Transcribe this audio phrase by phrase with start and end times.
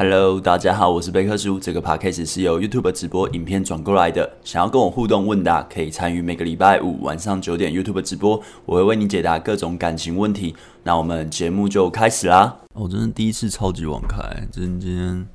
[0.00, 1.58] Hello，大家好，我是贝克叔。
[1.58, 4.30] 这个 podcast 是由 YouTube 直播影片转过来的。
[4.44, 10.54] 想要跟我互动问答，可以参与每个礼拜五晚上九点 YouTube 直播，我会为你解答各种感情问题。
[10.84, 12.58] 那我们节目就开始啦！
[12.74, 15.26] 我、哦、真的第一次超级晚开，今天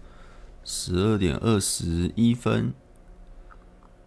[0.64, 2.74] 十二点二十一分，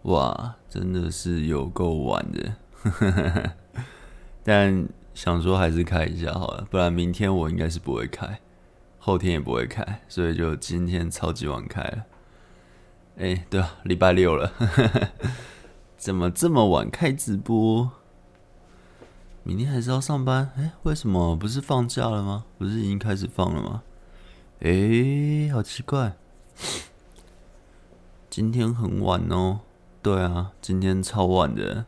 [0.05, 3.51] 哇，真的是有够晚的。
[4.43, 8.39] 但想说还是开一下好了，不然明天我应该是不会开。
[9.07, 12.05] 后天也不会开，所以就今天超级晚开了。
[13.15, 14.51] 哎，对啊，礼拜六了，
[15.95, 17.89] 怎么这么晚开直播？
[19.43, 20.51] 明天还是要上班？
[20.57, 22.43] 哎，为什么不是放假了吗？
[22.57, 23.83] 不是已经开始放了吗？
[24.59, 26.17] 哎，好奇怪。
[28.29, 29.61] 今天很晚哦。
[30.01, 31.85] 对啊，今天超晚的。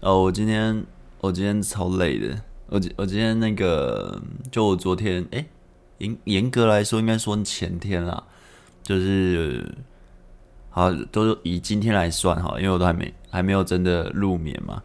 [0.00, 0.84] 哦，我今天
[1.20, 2.42] 我今天超累的。
[2.66, 5.46] 我我今天那个，就我昨天哎。
[6.00, 8.22] 严严格来说，应该说前天啦，
[8.82, 9.72] 就是
[10.68, 14.82] 好，都是以今天来算哈，因为我都还没还没有真的入眠嘛。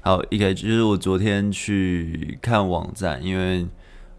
[0.00, 3.66] 好，一个就是我昨天去看网站，因为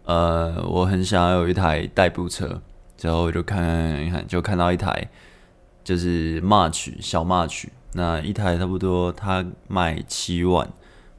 [0.04, 2.60] 呃，我很想要有一台代步车，
[2.96, 5.10] 之后我就看看看，就看到一台
[5.84, 10.68] 就是 March 小 March，那一台差不多他卖七万，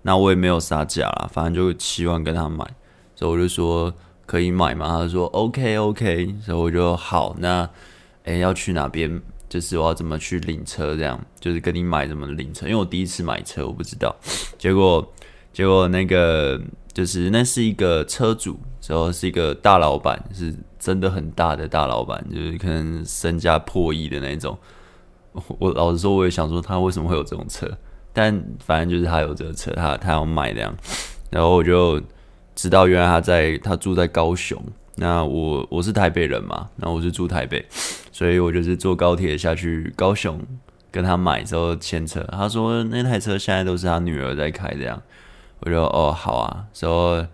[0.02, 2.66] 那我也没有杀价啦，反正就七万跟他买，
[3.14, 3.94] 所以我就说。
[4.28, 4.88] 可以买吗？
[4.89, 7.33] 他说 OK OK，所以我就好。
[7.39, 7.67] 那
[8.25, 9.20] 诶、要去哪边？
[9.47, 10.97] 就是我要怎么去领车？
[10.97, 12.66] 这样就是跟你买怎么领车？
[12.67, 14.14] 因为我第一次买车，我不知道。
[14.58, 15.14] 结果
[15.53, 16.61] 结果那个
[16.92, 24.58] 就是那是一个车主，然后是一个大老板，是真的很大的大老板，就是可能身家破亿的那种。
[25.59, 27.66] 我老实说，我也想说他为什么会有这种车，
[28.11, 30.75] 但反正就是他有这个车，他他要买这样，
[31.31, 32.02] 然后我就。
[32.58, 34.60] 知道原来他在他住在高雄，
[34.96, 37.64] 那我我是台北人嘛，那我是住台北，
[38.12, 40.42] 所以我就是坐高铁下去高雄
[40.90, 42.20] 跟他买之后牵车。
[42.32, 45.00] 他说那台车现在都是他女儿在开，这样
[45.60, 46.66] 我就哦好啊。
[46.73, 47.28] 说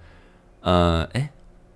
[0.59, 1.29] 嗯哎，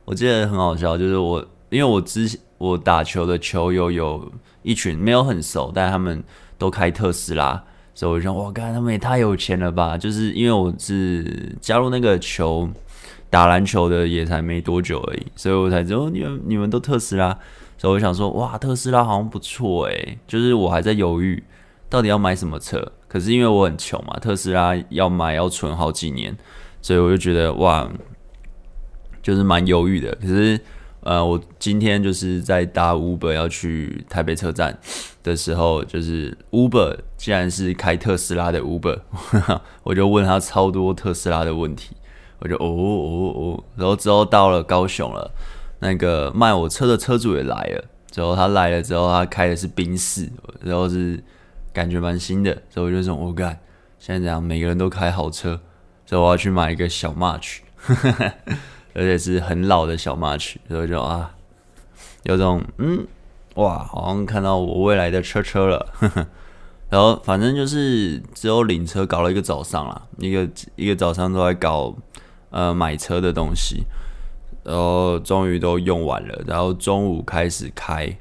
[0.04, 4.30] 我记得很好笑，就是我因为我之前我打球的球友有
[4.62, 6.22] 一群没有很熟，但他们
[6.58, 7.64] 都开特斯拉，
[7.94, 9.98] 所以我就说哇，干他们也太有钱了吧！
[9.98, 12.70] 就是因为我是加入那个球。
[13.30, 17.38] 打篮球的也才没多久而已，所以我才知道你们你们都特斯拉，
[17.78, 21.44] 所以我想说哇，特斯拉好像不错诶，就是我还在犹豫
[21.90, 26.36] 到底要买什么车，可是因为我很穷嘛，特斯拉要买要存好几年，
[26.82, 27.90] 所以我就觉得哇，
[29.22, 30.16] 就是蛮犹豫的。
[30.16, 30.60] 可是
[31.02, 34.78] 呃，我今天就是在搭 Uber 要去台北车站
[35.24, 39.00] 的时候，就是 Uber 既然是开特斯拉的 Uber，
[39.84, 41.96] 我就问他超多特斯拉的问题。
[42.40, 45.32] 我就哦哦哦，然后之后到了高雄了，
[45.80, 47.84] 那个卖我车的车主也来了。
[48.12, 50.30] 之后他来了之后，他开的是宾士，
[50.62, 51.24] 然后是
[51.74, 52.62] 感觉蛮新的。
[52.70, 53.60] 所以我就说，我、哦、干，
[54.00, 55.60] 现在这样每个人都开好车，
[56.06, 57.60] 所以我要去买一个小 March，
[58.96, 60.56] 而且是很老的小 March。
[60.68, 61.36] 所以就啊，
[62.24, 63.06] 有种嗯，
[63.56, 65.94] 哇，好像看到我未来的车车了。
[66.90, 71.96] 然后反正就是只有领车搞了一个早上啦，一个一个早上都在搞。
[72.50, 73.84] 呃，买车的东西，
[74.64, 78.18] 然后终于都用完了，然后中午开始开，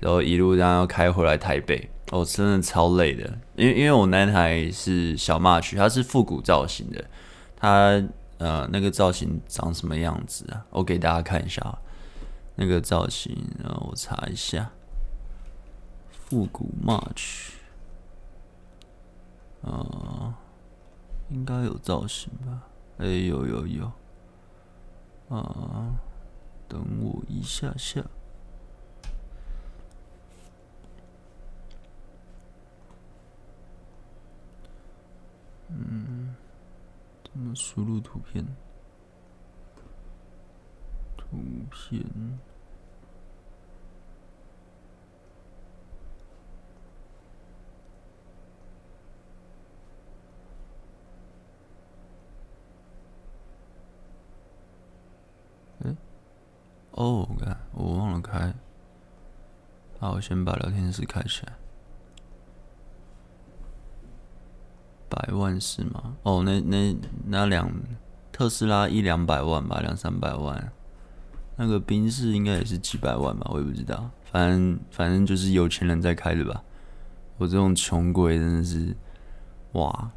[0.00, 7.04] 然后一路这样要开回来台北，哦，真的超累的，因为因为我那台是小迈曲它是复古造型的，
[7.56, 8.02] 它
[8.38, 10.66] 呃那个造型长什么样子啊？
[10.70, 11.78] 我给大家看一下
[12.56, 14.70] 那个造型，然后我查一下，
[16.10, 17.50] 复古 March，
[21.28, 22.66] 应该有造型吧。
[23.00, 23.92] 哎，呦呦呦，
[25.30, 25.98] 啊，
[26.68, 28.04] 等我一下下，
[35.68, 36.34] 嗯，
[37.24, 38.44] 怎么输入图片？
[41.16, 41.38] 图
[41.70, 42.04] 片。
[56.92, 58.52] 哦，我看我忘了开。
[59.98, 61.52] 好，我先把聊天室开起来。
[65.08, 66.16] 百万是吗？
[66.22, 66.96] 哦，那那
[67.26, 67.70] 那两
[68.32, 70.72] 特斯拉一两百万吧，两三百万。
[71.56, 74.10] 那个宾士应该也是几百万吧，我也不知道。
[74.24, 76.62] 反正反正就是有钱人在开的吧。
[77.36, 78.96] 我这种穷鬼真的是，
[79.72, 80.10] 哇！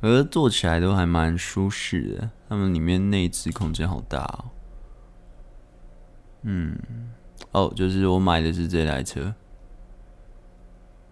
[0.00, 4.44] 而坐起来都还蛮舒适的，他们里面内置空间好大哦。
[6.48, 6.78] 嗯，
[7.50, 9.34] 哦，就是我买的是这台车。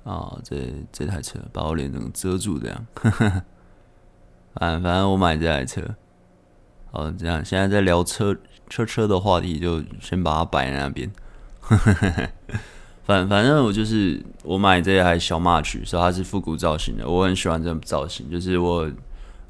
[0.05, 2.87] 啊，这这台车把我脸整个遮住，这样。
[4.55, 5.83] 反 反正我买这台车。
[6.93, 8.37] 好，这样现在在聊车
[8.69, 11.11] 车车的话题，就先把它摆在那边。
[13.03, 18.31] 反反正我就是我买这台小 March，所以它是复古造型的，我很喜欢这种造型。
[18.31, 18.91] 就是我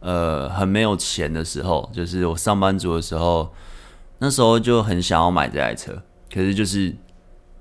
[0.01, 3.53] 呃很没有钱的时候，就是我上班族的时候，
[4.19, 6.02] 那时候就很想要买这台车，
[6.32, 6.94] 可是就是。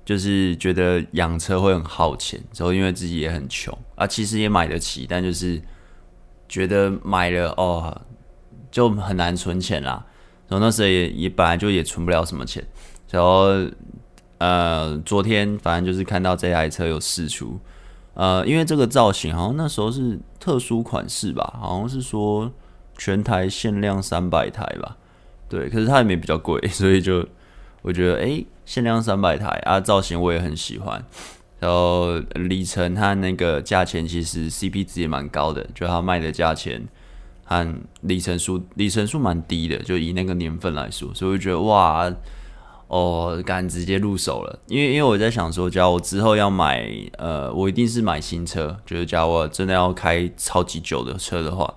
[0.06, 5.58] 就是觉得养车会很耗钱，然后因为自己也很穷啊，其实也买得起，但就是
[6.46, 8.02] 觉得买了哦，
[8.70, 10.04] 就很难存钱啦。
[10.46, 12.62] 然后那时候也也本来就也存不了什么钱，
[13.10, 13.46] 然后
[14.36, 17.58] 呃，昨天反正就是看到这台车有释出，
[18.12, 22.52] 呃，因为这个造型好像那时候是特殊款式吧，好像是说
[22.98, 24.98] 全台限量三百台吧，
[25.48, 27.26] 对，可是它也没比较贵， 所以就
[27.82, 28.44] 我觉得哎。
[28.66, 31.04] 限量三百台啊，造型我也很喜欢，
[31.60, 36.82] 然后里程和那个价钱其实 CP 值也蛮高的，就它卖的价钱
[37.44, 42.10] 和里程数里程数蛮低的，就以那个年份来说，所以我觉得哇，
[42.88, 51.74] 哦，敢直接入手了，因为因为我在想说，假如我之后要买，呃，我一定是买新车，就是假如我真的要开超级久的车的话，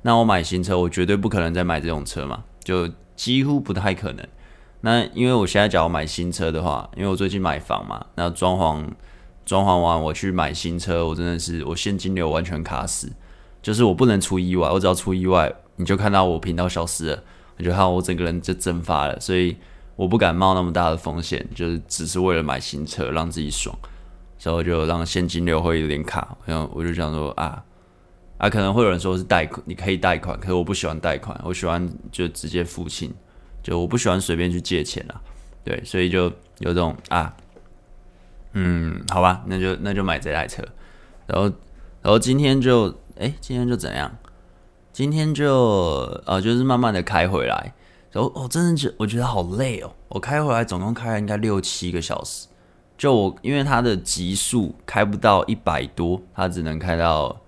[0.00, 2.88] 那我买新车，我绝对不可能再买这种车嘛，就
[3.20, 4.26] 几乎不太可能。
[4.80, 8.82] 那因为我现在假如买新车的话，因为我最近买房嘛，那装潢
[9.44, 13.12] 装潢完我去买新车，我真的是我现金流完全卡死，
[13.60, 17.22] 就是我不能出意外，我只要出意外，你就看到我频道消失了，
[17.58, 19.54] 你就看我整个人就蒸发了，所以
[19.96, 23.76] 我不敢冒那么大的风险，就是只是为了买新车让自己爽，
[24.38, 27.62] 所以我就让现金流会有点卡，然后我就想说啊
[28.40, 33.14] 啊，可能会有人说是贷款，你可以贷款，可是我不喜欢贷款，我喜欢就直接付清。
[33.62, 35.20] 就我不喜欢随便去借钱啊，
[35.62, 36.22] 对，所以就
[36.60, 37.36] 有这种啊，
[38.54, 40.64] 嗯，好吧，那就那就买这台车，
[41.26, 41.44] 然后
[42.00, 42.88] 然后今天就
[43.18, 44.10] 哎、今天就怎样？
[44.94, 45.54] 今天就
[46.24, 47.74] 呃，就是慢慢的开回来，
[48.10, 52.48] 然后哦，真的觉我觉得好累哦，我开回来总共开了应该六七个小时，
[52.96, 57.38] 就我因为它的极速开不到一百多，它只能开到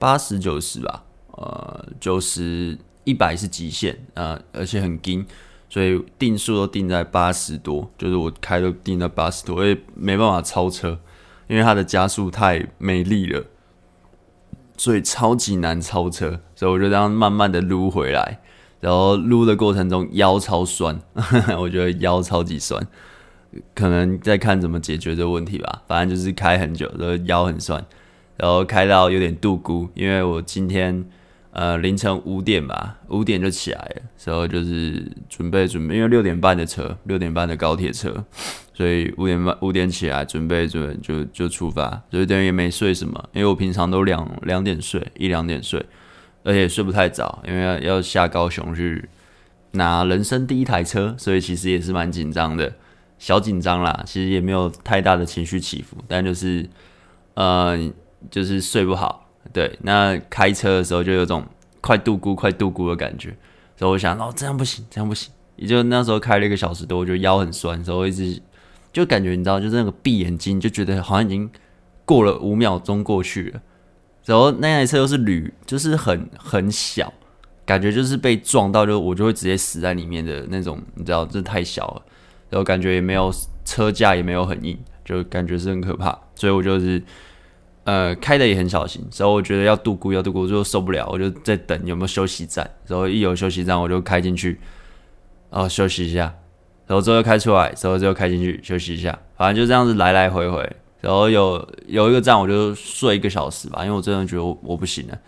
[0.00, 2.76] 八十九十吧，呃，九十。
[3.04, 5.26] 一百是极限啊、呃，而且很紧，
[5.70, 11.00] 所以定速都定在八十多，就是我开都定在八十多，也没办法超车，
[11.48, 13.42] 因为它的加速太没力了，
[14.76, 18.40] 所以超级难超车，所以我就这样慢慢的撸回来，
[18.80, 21.00] 然后撸的过程中腰超酸，
[21.58, 22.86] 我觉得腰超级酸，
[23.74, 27.84] 可能在看怎么解决这个问题吧，反正就是开很久，然后腰很酸，
[28.40, 31.04] 然后开到有点度孤，因为我今天。
[31.52, 38.24] 呃，凌晨五点吧，五点就起来了，然后就是准备准备，因为六点半的车，六点半的高铁车，
[38.72, 45.84] 所以五点半五点起来准备准备就就出发，所以等于也没睡什么，因为我平常都两两点睡，一两点睡，
[46.44, 49.08] 而且睡不太早，因为要要下高雄去
[49.72, 52.72] 拿人生第一台车，所以其实也是蛮紧张的，
[53.18, 56.70] 小紧张啦，其实也没有太大的情绪起伏，但就是
[57.34, 57.76] 呃，
[58.30, 59.28] 就是睡不好。
[59.52, 61.44] 对，那开车的时候就有种
[61.80, 63.34] 快度孤、快度孤的感觉，
[63.76, 65.32] 所以我想，哦，这样不行，这样不行。
[65.56, 68.40] 也就那时候开了一个小时多，我觉得腰很酸，所以我一直
[68.92, 71.50] 就感觉你知道，就是那个闭眼睛就觉得好像已经
[72.04, 73.60] 过了五秒钟过去了。
[74.26, 77.12] 然后那台车又是铝，就是很很小，
[77.64, 82.02] 感觉就是被撞到就我就会直接死在里面的那种，你知道，这太小了。
[82.50, 83.32] 然后感觉也没有
[83.64, 86.16] 车架，也没有很硬，就感觉是很可怕。
[86.34, 87.02] 所以我就是。
[87.84, 94.60] 呃，开的也很小心，所以我觉得要度过要度孤，就受不了，我就在等有没有休息站，然后一有休息站我就开进去，
[95.50, 96.32] 然后休息一下，
[96.86, 100.70] 然后之后开出来，然后之后开进去休息一下，反正就这样子来来回回，
[101.00, 105.18] 然后有有一个站我就睡一个小时吧，因为我真的觉得我，我不行了，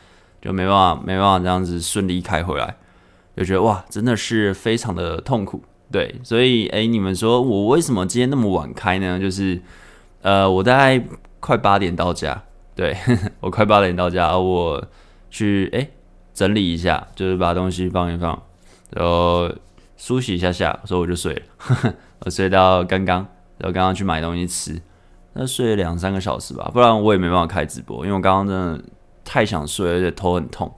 [0.43, 2.77] 就没办法没办法这样子顺利开回来，
[3.35, 9.19] 就觉得哇，真的是非常的痛苦，对，所以哎，你们说我为什么今天那么晚开呢？
[9.19, 9.61] 就是
[10.21, 11.03] 呃，我大概
[11.43, 12.41] 快八点到家。
[12.75, 12.97] 对，
[13.41, 14.83] 我快八点到家，我
[15.29, 15.87] 去哎
[16.33, 18.41] 整理一下，就是把东西放一放，
[18.91, 19.51] 然后
[19.99, 21.95] 梳洗一下下，所以我就睡了。
[22.25, 23.19] 我睡到刚刚，
[23.59, 24.81] 然后刚刚去买东西吃，
[25.35, 28.85] 那睡了两三个小时吧，不然我也没办法开直播，因为我刚刚真的
[29.25, 30.73] 太想睡，而且头很痛。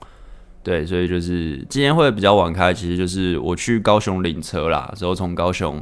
[0.63, 5.81] 对，所以就是今天会比较晚开，其实就是我去高雄领车啦，然后从高雄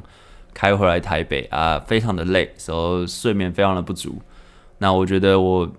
[0.54, 4.22] 开回来台北啊，非常的累，然后睡眠非常的不足。
[4.84, 5.72] 那我觉得我。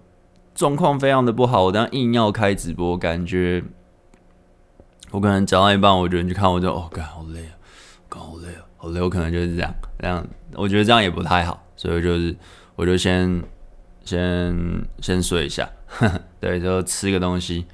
[0.54, 3.60] 状况非常的不好，我当硬要开直播，感觉
[5.10, 7.52] 我可能讲到一半，我觉得你去看我就哦，干好累啊，
[8.08, 12.36] 干好累啊，好累我可能就是这样，这样我觉得这样也不太好，所以就是
[12.76, 13.42] 我就先
[14.04, 14.56] 先
[15.00, 15.68] 先睡一下，
[16.38, 17.66] 对，就吃个东西，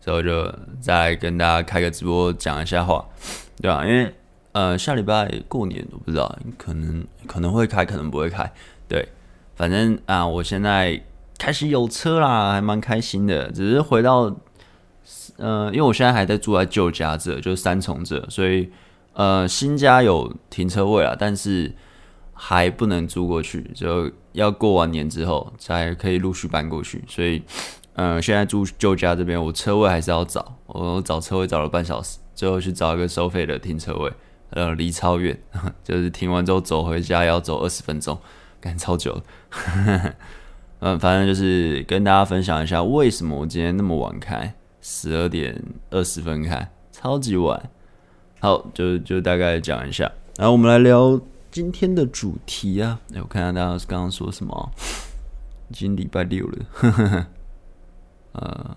[0.00, 0.48] 之后就
[0.80, 3.04] 再跟大家开个直播讲一下话，
[3.60, 3.84] 对吧？
[3.84, 4.14] 因为
[4.52, 8.48] 呃下礼拜过年我不知道，可能可能会开，可能不会开，
[8.86, 9.08] 对，
[9.60, 10.98] 反正啊我现在
[11.38, 14.34] 开始有车啦，还蛮开心的，只是回到
[15.36, 18.70] 呃因为我现在还在住在旧家这，就是三重这，所以。
[19.12, 21.74] 呃，新家有停车位啊，但是
[22.32, 27.04] 还不能租过去，就要过完年之后才可以陆续搬过去。
[27.08, 27.42] 所以，
[27.94, 30.54] 呃，现在住旧家这边，我车位还是要找。
[30.68, 34.10] 我找车位找了半小时，最后去找一个收费的停车位，
[34.50, 35.38] 呃，离超远，
[35.82, 38.16] 就是停完之后走回家要走二十分钟，
[38.60, 39.22] 赶超久了。
[40.80, 47.70] 嗯， 反正就是跟大家分享一下，为什么我今天那么晚开，十二点二十分开，超级晚。
[48.38, 53.00] 好，就就大概讲一下，然后我们来聊今天的主题啊。
[53.14, 54.72] 哎，我看看大家刚刚说什么，
[55.68, 57.26] 已经礼拜六了，呵呵呵。
[58.32, 58.76] 呃，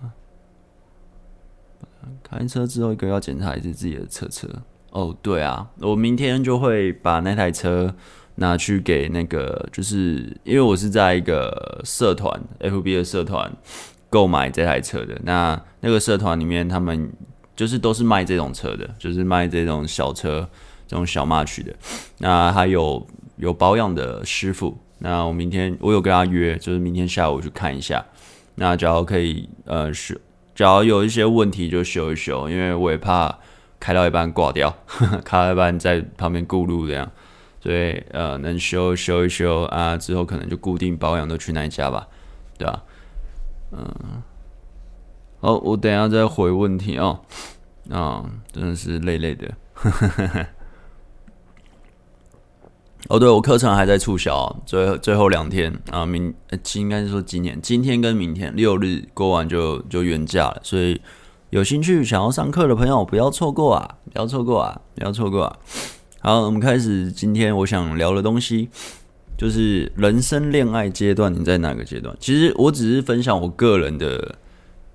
[2.23, 4.49] 开车之后一个要检查一次自己的车车。
[4.89, 7.95] 哦，对啊，我明天就会把那台车
[8.35, 13.51] 拿去给那个，就是因为我是在一个社团，FB 的社团
[14.09, 15.19] 购买这台车的。
[15.23, 17.11] 那那个社团里面，他们。
[17.55, 20.49] 就是都是卖这种车的，就是卖这种小车、
[20.87, 21.71] 这种小马曲的。
[22.17, 23.05] 那还有
[23.37, 24.75] 有保养的师傅。
[24.97, 28.03] 那我明天我有跟他约，就是明天下午去看一下。
[28.55, 30.15] 那只要可以呃修，
[30.55, 33.37] 只要有一些问题就修一修，因为我也怕
[33.79, 34.75] 开到一半挂掉，
[35.23, 37.11] 开到一半在旁边顾路这样。
[37.63, 42.05] 所以呃能修修一修啊，之后可能就固定保养都去那一家吧，
[42.58, 42.84] 对吧？
[43.72, 44.22] 嗯。
[45.39, 47.22] 好，我等下再回问题哦。
[47.89, 49.50] 啊、真的是累累的。
[53.08, 56.34] 哦，对，我课程还在促销，最最后两天啊，明
[56.75, 61.01] 应该是说今年今天跟明天六日过完就就原价了，所以
[61.50, 65.58] 有兴趣想要上课的朋友不要错过啊，不要错过啊，不要错过啊。
[66.25, 68.69] 好，我们开始今天我想聊的东西，
[69.37, 72.15] 就是人生恋爱阶段，你在哪个阶段？
[72.17, 74.35] 其实我只是分享我个人的。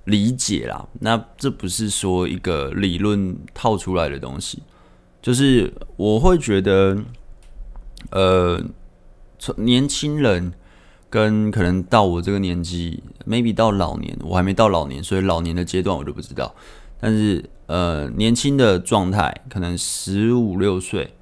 [0.04, 4.62] 理解啦，那这不是说一个理论套出来的东西，
[5.20, 6.96] 就是我会觉得，
[8.12, 8.58] 呃，
[9.38, 10.50] 从年轻人
[11.10, 16.54] 跟可能到我这个年纪，maybe 到老年，我还没到老年，所以老年的阶段我就不知道。
[16.98, 21.12] 但是呃，年轻的状态，可能十五六岁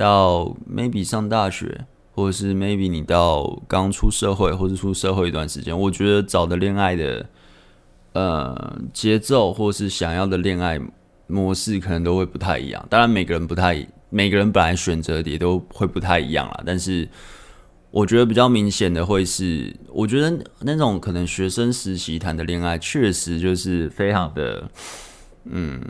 [0.00, 7.26] 到 maybe 上大学，或者是 maybe 你到刚出社会，或者出社会一段时间，我觉得找的恋爱的。
[8.12, 10.80] 呃，节奏或是想要的恋爱
[11.28, 12.84] 模式可能都会不太一样。
[12.90, 16.60] 当然，每个人不太，每个人本来选择也都会不太一样啦。
[16.66, 17.08] 但是，
[17.92, 24.68] 我觉得比较明显的会是，我觉得那种可能学生时期谈的恋爱，确实就是非常的，
[25.44, 25.80] 嗯，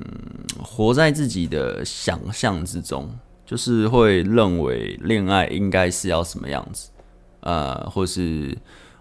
[0.63, 3.09] 活在自己的想象之中，
[3.51, 6.89] 就是会认为恋爱应该是要什么样子，
[7.41, 8.57] 呃，或是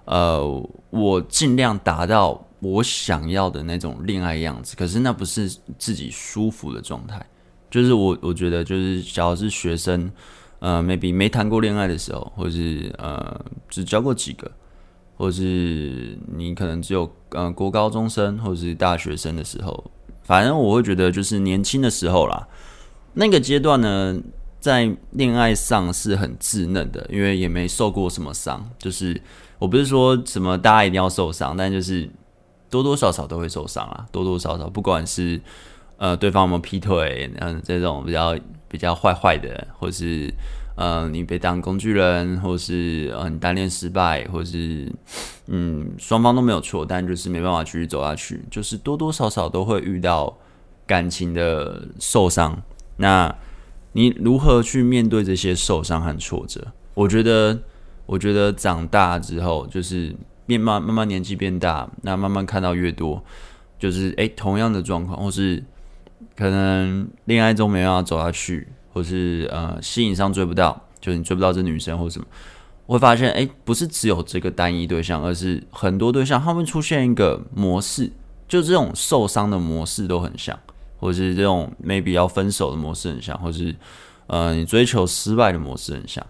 [0.06, 0.41] 呃，
[0.89, 2.44] 我尽量达到。
[2.62, 7.25] 我想要的那种恋爱样子，可是那不是自己舒服的状态。
[7.72, 10.12] 就是我，我觉得，就是假如是学生，
[10.60, 13.39] 呃，maybe 没谈过恋爱的时候，或是呃，
[13.70, 14.51] 只交过几个，
[15.15, 19.89] 或是你可能只有呃国高中生或是大学生的时候，
[20.24, 22.46] 反正我会觉得，就是年轻的时候啦，
[23.13, 24.20] 那个阶段呢，
[24.59, 28.69] 在恋爱上是很稚嫩的，因为也没受过什么伤。
[28.77, 29.21] 就是
[29.57, 32.09] 我不是说什么大家一定要受伤，但就是。
[32.71, 35.41] 多多少少都会受伤啊，多多少少，不管是
[35.97, 38.37] 呃对方有没有劈腿，嗯、这种比较
[38.67, 40.31] 比较坏坏的，或是
[40.75, 44.87] 呃你被当工具人，或是呃你单恋失败，或是
[45.47, 50.37] 嗯双方都没有错，但就是没办法继续走下去，就是多多少少都会遇到
[50.85, 52.55] 感情的受伤。
[52.97, 53.35] 那
[53.91, 56.67] 你如何去面对这些受伤和挫折？
[56.93, 57.60] 我觉得，
[58.05, 60.15] 我觉得长大之后就是。
[60.50, 63.24] 变慢，慢慢年纪变大，那慢慢看到越多，
[63.77, 65.63] 就是诶、同样的状况，或是
[66.36, 72.25] 可能恋爱中没办法走下去，或是呃，吸引上追不到，就是你追不到这女生或什么，
[72.88, 78.12] 我会发现诶、不是只有这个单一对象，而是很多对象，他们出现一个模式，
[78.48, 80.58] 就这种受伤的模式都很像，
[81.00, 83.74] 或者是这种 maybe 要分手的模式很像，或是
[84.27, 86.25] 呃，你追求失败的模式很像，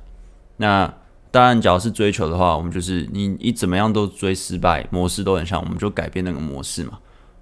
[0.58, 0.94] 那。
[1.32, 6.98] 当然，只要是追求的话，我们就是你你怎么样都追失败，模式都很像，我们就改变那个模式嘛。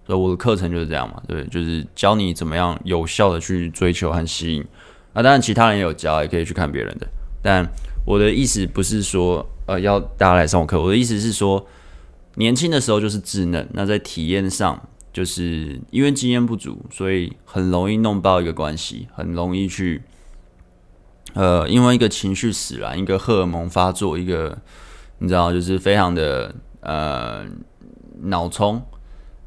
[0.06, 4.62] 所以我的课程就是这样嘛，对，就是教你怎么样有效的去追求和吸引，
[5.14, 5.24] 啊。
[5.24, 7.08] 当然，其他人也有教，也可以去看别人的。
[7.42, 7.66] 但
[8.06, 10.82] 我的意思不是说，呃，要大家来上我课。
[10.82, 11.66] 我的意思是说，
[12.36, 14.78] 年轻的时候就是稚嫩，那在体验上，
[15.12, 20.04] 就是因为经验不足，所以很容易弄爆一个关系，很容易去，
[21.34, 24.58] 呃，因为一个情绪使然，一个荷尔蒙发作，一个
[25.20, 27.46] 你知道，就是非常的呃
[28.24, 28.82] 脑冲，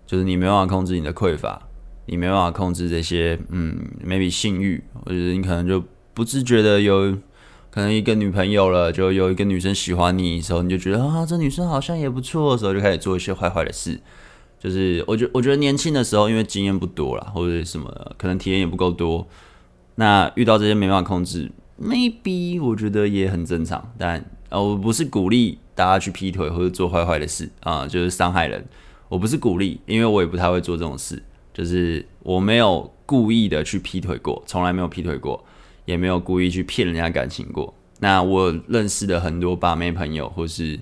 [0.06, 1.62] 就是你没办法控制你的匮乏，
[2.06, 5.82] 你没办法控制这些，嗯，maybe 性欲，或者你可能就
[6.14, 7.16] 不自觉的有。
[7.72, 14.00] 可能一个女朋友了，就有一个女生喜欢你的时候，你就觉得啊，这女生好像也不错的时候，就开始做一些坏坏的事。
[14.62, 19.26] 就是我觉我觉得年轻的时候，因为经验不多啦，或者什么，可能体验也不够多，
[19.94, 21.50] 那遇到这些没办法控制
[21.82, 23.92] ，maybe 我觉得也很正常。
[23.98, 28.64] 但呃，我不是鼓励大家去劈腿或者做坏坏的事啊，就是伤害人。
[29.08, 31.20] 我不是鼓励，因为我也不太会做这种事。
[31.52, 35.42] 就是我没有故意的去劈腿过，从来没有劈腿过。
[35.86, 37.74] 也没有故意去骗人家感情过。
[37.98, 40.78] 那我认识的很多把妹朋友，或是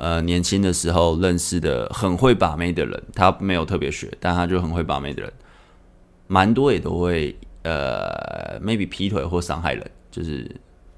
[0.00, 5.32] 呃年轻的时候认识的很会把妹的人，他没有特别学，但他就很会把妹的人，
[6.26, 10.50] 蛮多也都会呃 maybe 劈腿或伤害人，就是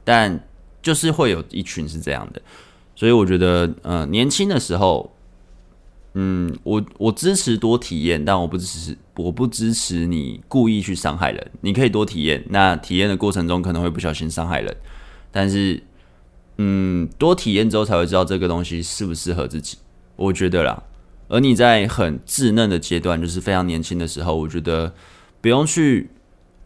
[0.03, 0.41] 但
[0.81, 2.41] 就是会有一群是这样的。
[2.95, 5.11] 所以我觉得呃年轻的时候。
[6.15, 11.51] 嗯，我我支持多体验，但我不支持我不支持你故意去伤害人。
[11.63, 14.77] 你可以多体验，那体验的过程中可能会不小心伤害人，
[15.31, 15.83] 但是
[16.59, 19.79] 嗯，多体验之后才会知道这个东西适不适合自己。
[20.17, 20.83] 我觉得啦，
[21.29, 24.93] 而你在很稚嫩的阶段，就是非常年轻的时候，我觉得
[25.41, 26.11] 不用去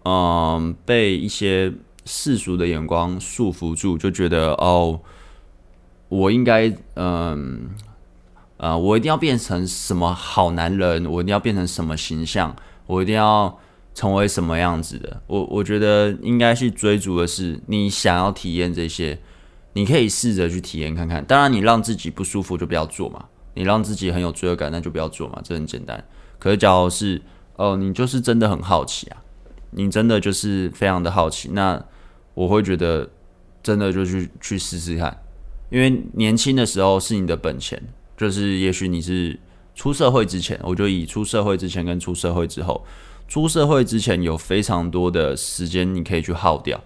[0.05, 1.73] 嗯被一些
[2.05, 5.01] 世俗的眼光束缚住，就觉得哦，
[6.09, 7.71] 我应该嗯。
[8.59, 11.05] 呃，我一定要变成什么好男人？
[11.05, 12.57] 我一定要变成什么形象？
[12.87, 13.55] 我一定要
[13.95, 15.21] 成为什么样子的？
[15.27, 19.19] 我我觉得应该去追逐的是你想要体验这些，
[19.77, 21.23] 你可以试着去体验看看。
[21.27, 23.27] 当然，你让自己不舒服就不要做嘛。
[23.53, 25.39] 你让自己很有罪恶感，那就不要做嘛。
[25.45, 26.03] 这很简单。
[26.39, 27.21] 可是，假如是
[27.57, 29.19] 哦、呃，你就是真的很好奇啊，
[29.73, 31.85] 你真的就是非常的好奇，那
[32.33, 33.07] 我会觉得
[33.63, 35.15] 真的就去去试试看，
[35.69, 37.83] 因为年轻的时候是你的本钱。
[38.17, 39.39] 就是，也许你是
[39.75, 42.83] 出社会之前，我就以出社会之前跟出社会之后，
[43.29, 46.81] 出社会之前有非常多的时间你可以去耗掉。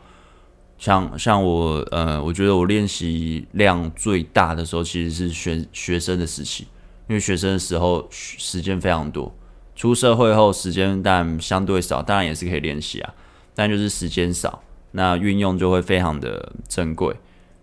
[0.80, 6.66] 像像我，呃，我觉得我练习量最大的时候其实是学学生的时期，
[7.06, 9.32] 因为学生的时候时间非常多，
[9.76, 13.14] 出社会后时间但相对少，当然也是可以练习啊，
[13.54, 17.14] 但就是时间少，那运用就会非常的珍贵。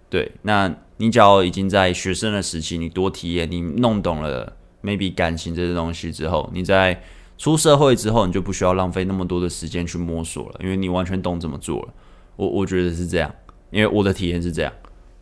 [0.09, 0.73] 对，那。
[0.99, 4.51] 你只要已经在学生的时期，你多体验，你弄懂了
[4.81, 7.03] maybe 感情这些东西之后，你在
[7.37, 11.93] 出社会之后，你就不需要浪费那么多的时间去摸索了，因为你完全懂怎么做了。
[12.37, 13.29] 我我觉得是这样，
[13.69, 14.71] 因为我的体验是这样，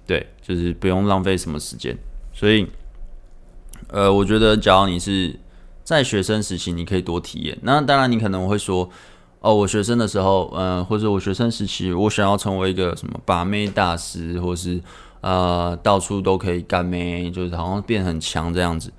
[0.05, 1.97] 对，就是不用浪费什么时间。
[2.31, 2.67] 所以，
[3.87, 5.39] 呃，我觉得，假如你是
[5.83, 7.57] 在学生时期，你可以多体验。
[7.63, 8.87] 那当然，你可能会说，
[9.39, 14.79] 哦，我学生的时候，嗯、或者我学生时期，我想要成为一个什么把妹大师，或是。
[15.21, 18.93] 呃，到处都可以干妹，就是好像变很强这样子。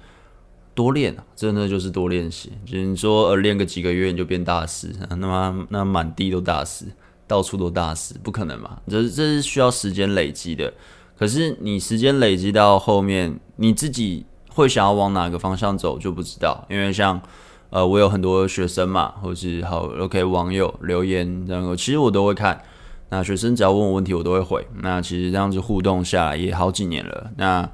[0.74, 2.50] 多练啊，真的就是多练习。
[2.64, 6.87] 就是你说呃，练个几个月你就变大师，那么那满地都大师，
[7.27, 8.79] 到处都大师，不可能嘛？
[8.89, 10.73] 这这是需要时间累积的。
[11.19, 16.65] 可是你时间累积到后面，你自己会想要往哪个方向走就不知道。
[16.69, 17.21] 因为像
[17.71, 22.62] 呃，我有很多学生嘛，或是好 OK 网友留言，然后其实我都会看。
[23.09, 24.67] 那学生只要问我问题，我都会回。
[24.83, 27.31] 那其实这样子互动下来也好几年了。
[27.37, 27.69] 那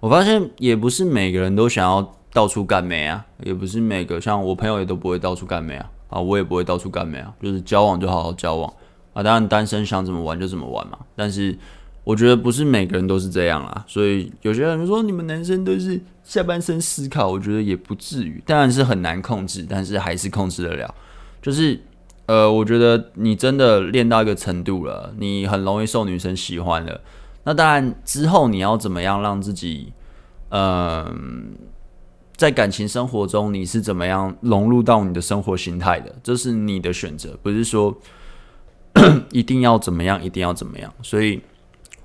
[0.00, 5.90] 我发现也不是每个人都想要到处干妹啊，也不是每个像我朋友也都不会到处干妹啊。
[6.08, 8.72] 啊，我也不会到处干没啊，就是交往就好好交往
[9.12, 9.22] 啊。
[9.22, 10.98] 当然单身想怎么玩就怎么玩嘛。
[11.14, 11.56] 但是
[12.04, 13.84] 我觉得不是每个人都是这样啦。
[13.86, 18.42] 所以有些人说你们男生都是下半身思考，我觉得也不至于。
[18.46, 20.94] 当然是很难控制，但是还是控制得了。
[21.40, 21.80] 就是。
[22.28, 27.00] 呃，我觉得你真的练到一个程度了，你很容易受女生喜欢了。
[27.44, 29.94] 那当然之后你要怎么样让自己，
[30.50, 31.56] 嗯、
[32.38, 37.94] 在感情生活中你是怎么样融入到你的生活形态的，这是你的选择，不是说
[39.30, 40.90] 一定要怎么样，一定要怎么样。
[41.02, 41.42] 所以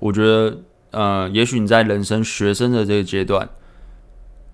[0.00, 3.48] 我觉得，呃，也许你在人生学生的这个阶段，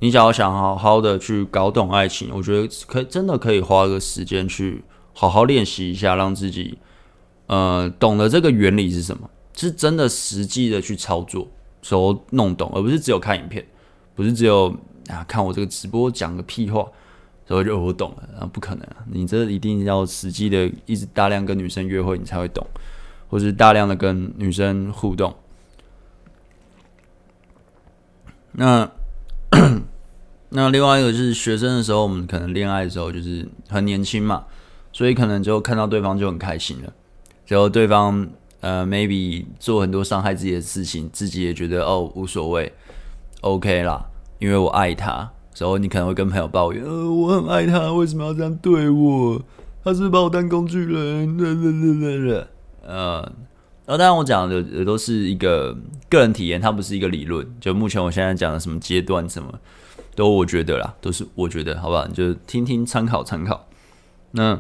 [0.01, 4.85] 你只要想好好的去搞懂爱情，我觉得可以真的可以花个时间去。
[5.13, 6.79] 好好练习一下，让自己
[7.47, 11.49] 呃懂得这个原理是什么，是真的实际的去操作，
[11.83, 13.67] 时候弄懂，而不是只有看影片，
[14.15, 14.75] 不是只有
[15.11, 16.87] 啊看我这个直播讲个屁话，
[17.47, 22.67] 所以就我懂了啊，不可能，你这一定要实际的一直大量跟女生约会，你才会懂。
[23.29, 25.33] 或是大量的跟女生互动。
[28.51, 28.91] 那
[30.49, 34.45] 那另外一个就是学生的时候，我们可能恋爱的时候就是很年轻嘛，
[34.93, 36.93] 所以可能就看到对方就很开心了，
[37.47, 42.73] 然后对方呃 maybe 做很多伤害自己的事情，自己也觉得哦无所谓
[43.43, 44.10] ，OK 啦，
[44.41, 45.31] 因为我爱他。
[45.53, 49.43] 时候你可能会跟朋友抱怨，呃，我很爱他，为什么要这样对我？
[49.85, 51.37] 他是不是把我当工具人？
[52.83, 53.21] 呃，
[53.85, 55.77] 然后当然我讲的也都是一个
[56.09, 57.47] 个人体验，它不是一个理论。
[57.61, 59.53] 就目前我现在讲的什么阶段，什么
[60.15, 62.07] 都我觉得啦，都是我觉得，好不好？
[62.07, 63.67] 你就听听参考参考。
[64.31, 64.59] 那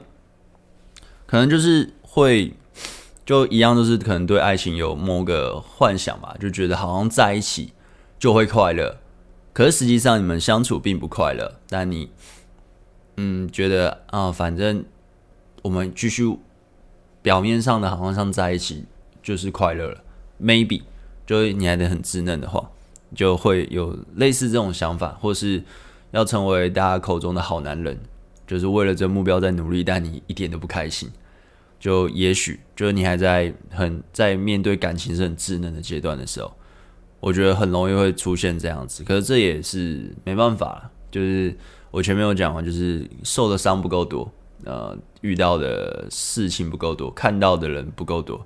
[1.26, 2.52] 可能就是会
[3.24, 7.72] 就一样，都是可能对爱情有某个幻想吧，就觉得好像在一起
[8.18, 8.96] 就会快乐。
[9.52, 12.10] 可是实际上你们相处并不快乐，但你，
[13.16, 14.84] 嗯，觉得啊，反正
[15.62, 16.38] 我们继续
[17.20, 18.84] 表面上的好像像在一起
[19.22, 20.04] 就是快乐了
[20.40, 20.82] ，maybe，
[21.26, 22.70] 就是你还得很稚嫩的话，
[23.14, 25.62] 就会有类似这种想法，或是
[26.12, 27.98] 要成为大家口中的好男人，
[28.46, 31.10] 就是为了这目标在努力，但你一点都不开心，
[31.80, 36.52] 就也许就是你还在很在面对感情是很稚嫩的阶段的时候。
[37.20, 40.90] 我觉得很容易会出现这样子，可是这也是没办法。
[41.10, 41.54] 就是
[41.90, 44.30] 我前面有讲过，就是受的伤不够多，
[44.64, 48.40] 呃，遇到的事情不够多，看到的人不够多，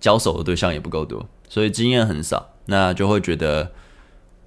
[0.00, 3.70] 交手的对象也不够多，所以经验很少，那就会觉得，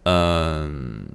[0.04, 1.06] 嗯，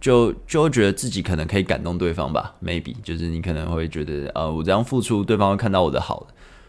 [0.00, 6.26] 就就会觉得自己可能可以感动对方吧，maybe，就是你可能会觉得，呃，我这样付出，对方会看到我的好，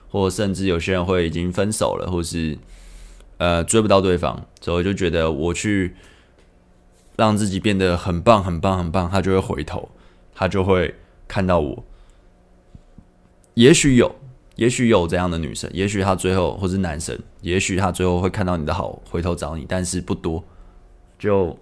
[0.10, 2.58] 或甚至有些人会已经分手了，或是。
[3.42, 5.96] 呃，追不到对方，所以我就觉得我去
[7.16, 9.90] 让自己变得很棒、很棒、很棒，他就会回头，
[10.32, 10.94] 他就会
[11.28, 11.84] 看到我。
[13.56, 14.16] 也许有，
[14.58, 20.44] 也许有这样的女生，也许他最后或是男生，也许他最后会看到你的好，回头找你，但是不多。
[21.18, 21.58] 就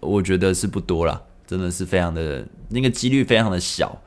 [0.00, 4.00] 我觉得是不多啦，真的是非常的那个几率非常的小。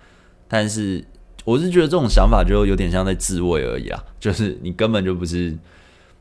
[0.47, 1.05] 但是
[1.45, 5.55] 我是觉得这种想法就有点像在自慰而已啊，就是你根本就不是。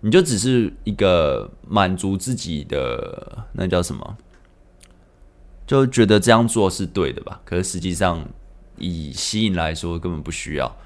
[0.06, 4.16] 你就只是一个满足自己的，那叫什么？
[5.66, 7.40] 就觉得这样做是对的吧？
[7.44, 8.24] 可是实际上，
[8.78, 10.76] 以吸引来说，根本不需要。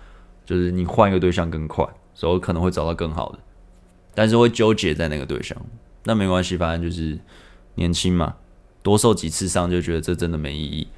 [0.47, 3.39] 就是你换一个对象更快，所以可能会找到更好的，
[4.15, 5.55] 但是会纠结在那个对象。
[6.05, 7.19] 那没关系，反正就是
[7.75, 8.37] 年轻嘛，
[8.83, 10.89] 多受几次伤就觉得这真的没意义。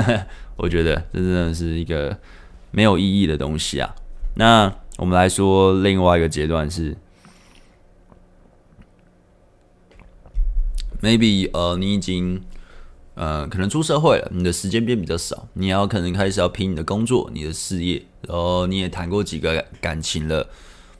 [0.56, 2.18] 我觉得这真的是一个
[2.70, 3.94] 没有意义的东西啊。
[4.36, 6.96] 那我们来说另外一个阶段是。
[11.06, 12.42] Maybe 呃，你已经
[13.14, 20.48] 呃可能出社会了，你的时间变比较少，你要可能开始要拼你的工作、你的事业，然后你也谈过几个感情了，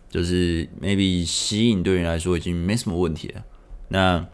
[0.08, 3.42] 就是 maybe 吸引对你来说已经没什么问题了，
[3.88, 4.24] 那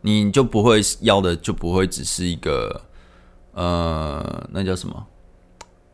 [0.00, 2.80] 你就不会要的就不会只是一个
[3.52, 5.06] 呃那叫什么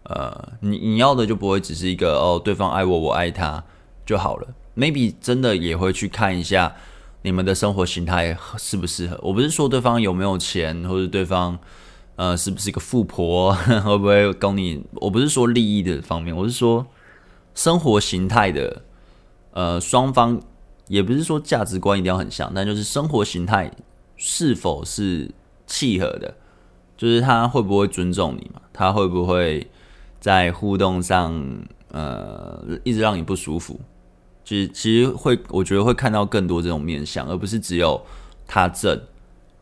[0.05, 3.65] 呃你你要的就不会只是一个哦对方爱我我爱他
[4.07, 6.77] 就好了，maybe 真的也会去看一下。
[7.25, 9.19] 你们的生活形态适不适合？
[9.23, 11.59] 我不是说对方有没有钱，或者对方
[12.17, 13.51] 呃是不是一个富婆，
[13.83, 14.85] 会不会供你？
[14.97, 16.87] 我不是说利益的方面，我是说
[17.55, 18.83] 生活形态的
[19.53, 20.39] 呃双方，
[20.89, 23.71] 也不是说价值观一定要很像，但就是生活形态
[24.19, 25.31] 是否是
[25.67, 26.35] 契合的，
[26.95, 28.61] 就是他会不会尊重你嘛？
[28.71, 29.67] 他会不会
[30.21, 31.43] 在互动上
[31.91, 33.81] 呃一直让你不舒服？
[34.45, 37.99] 其实其实会，我觉得会看到更多这种面相，而不是只有
[38.47, 39.01] 他正，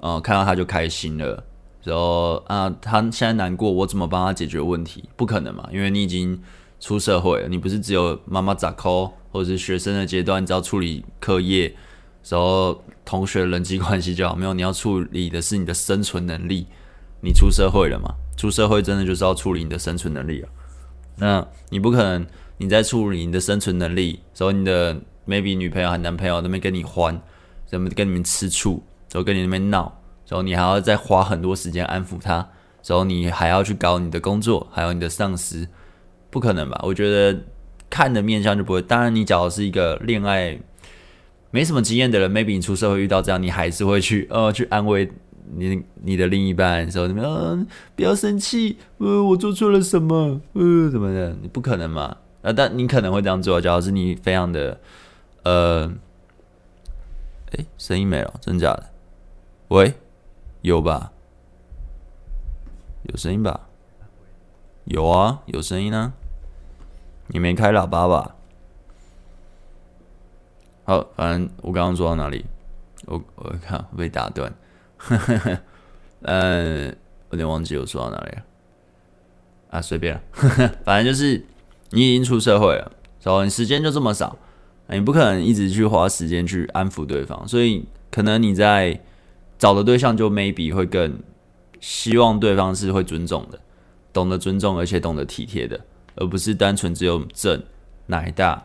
[0.00, 1.44] 呃，看到他就开心了，
[1.84, 5.04] 然后啊，他现在难过，我怎么帮他解决问题？
[5.16, 6.42] 不可能嘛，因为你已经
[6.80, 11.72] 出社会了，你不是只有妈妈咋抠，或者是学生的阶段，只要处理课业，
[12.28, 16.66] 然后同学人际关系就好，没有，你要处理的是你的生存能力。
[17.20, 18.12] 你出社会了嘛？
[18.36, 20.48] 出社会真的就是要处理你的生存能力啊，
[21.18, 22.26] 那你不可能。
[22.58, 24.94] 你在处理你的生存能力，所以你的
[25.26, 27.20] maybe 女朋友和男朋友那边跟你欢，
[27.66, 32.34] 怎么跟你们吃醋，然后跟你那边闹，然后你还要再花很多时间安抚他，
[32.86, 35.66] 然后你还要去搞你的工作，还有你的上司，
[36.30, 36.80] 不可能吧？
[36.82, 37.38] 我觉得
[37.90, 38.82] 看的面相就不会。
[38.82, 40.58] 当然，你假如是一个恋爱
[41.50, 45.10] 没什么经验的人，maybe 你出社会遇到这样，你还是会去呃去安慰
[45.54, 51.36] 你你的另一半，说你们不要生气，呃我做错了什么，呃怎么的？
[51.42, 52.16] 你不可能嘛？
[52.42, 54.80] 呃，但你可能会这样做，假如是你非常的，
[55.44, 55.92] 呃，
[57.52, 58.90] 哎，声音没了，真假的？
[59.68, 59.94] 喂，
[60.60, 61.12] 有吧？
[63.04, 63.68] 有声音吧？
[64.84, 66.12] 有啊，有声音啊。
[67.28, 68.34] 你没开喇叭吧？
[70.84, 72.44] 好，反正我刚刚说到哪里？
[73.06, 74.52] 我我看被打断，
[76.22, 76.86] 呃，
[77.30, 78.42] 有点忘记我说到哪里了。
[79.70, 80.20] 啊，随便了，
[80.84, 81.44] 反正就是
[81.92, 82.90] 你已经出社会了，
[83.22, 84.36] 然后你时间就这么少，
[84.88, 89.00] 你不可能一直去花时间去安抚对方，所以可能你在
[89.58, 91.18] 找的对象就 maybe 会更
[91.80, 93.60] 希望对方是会尊重的，
[94.12, 95.80] 懂得尊重而且懂得体贴的，
[96.16, 97.62] 而不是单纯只有正
[98.06, 98.64] 奶大。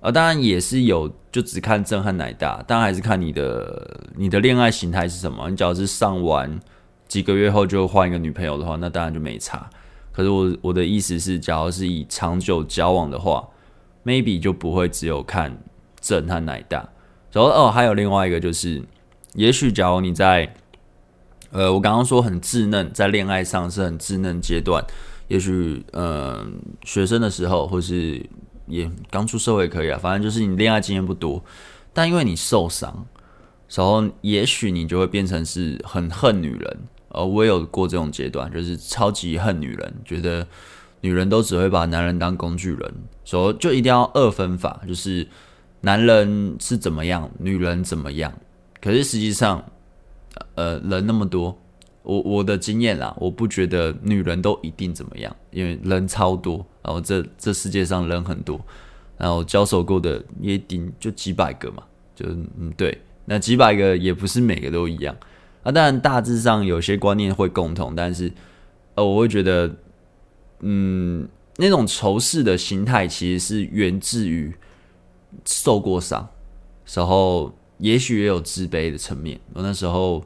[0.00, 5.48] 啊，当然也是有，就只看正和奶大，当然还是看你的你的恋爱形态是什么。
[5.48, 6.60] 你只要是上完
[7.08, 9.70] 几个月后就换一个女朋友的话，那当然就没差。
[10.14, 13.46] 可是我我的意思是，假如是以长久交往的话
[14.04, 15.58] ，maybe 就不会只有看
[16.00, 16.88] 正和奶大。
[17.32, 18.82] 然后哦，还有另外一个就是，
[19.34, 20.54] 也许假如你在，
[21.50, 24.84] 呃，我刚刚说很稚嫩，在恋爱上是很稚嫩阶段，
[25.26, 26.46] 也许呃
[26.84, 28.24] 学生的时候或是。
[28.66, 31.44] 也刚出社会可以啊，反正就是你恋爱经验不多，
[31.92, 33.06] 但因为你受伤，
[33.68, 36.78] 然后也许你就会变成是很恨女人。
[37.14, 40.46] 呃，我也有过这种阶段，就是超级恨女人，觉得
[41.00, 45.26] 女人都只会把男人当工具人，所以就一定要二分法，就是
[45.80, 48.32] 男人是怎么样，女人怎么样。
[48.80, 49.64] 可是实际上，
[50.54, 51.58] 呃，人那么多。
[52.02, 58.60] 我我的经验啦，我不觉得女人都一定怎么样，因为人超多，然后这这世界上人很多，
[59.16, 61.82] 然后交手过的也顶就几百个嘛，
[62.14, 62.26] 就
[62.58, 65.16] 嗯对，那几百个也不是每个都一样
[65.64, 68.32] 啊，当然大致上有些观念会共同，但是
[68.94, 69.74] 呃我会觉得，
[70.60, 74.54] 嗯那种仇视的心态其实是源自于
[75.44, 76.28] 受过伤，
[76.94, 80.22] 然后也许也有自卑的层面，我那时候。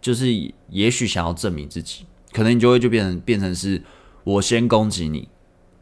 [0.00, 0.26] 就是
[0.68, 3.82] 也许想要证明自己，可能你就会就变成变成是
[4.22, 5.26] 我先攻击你，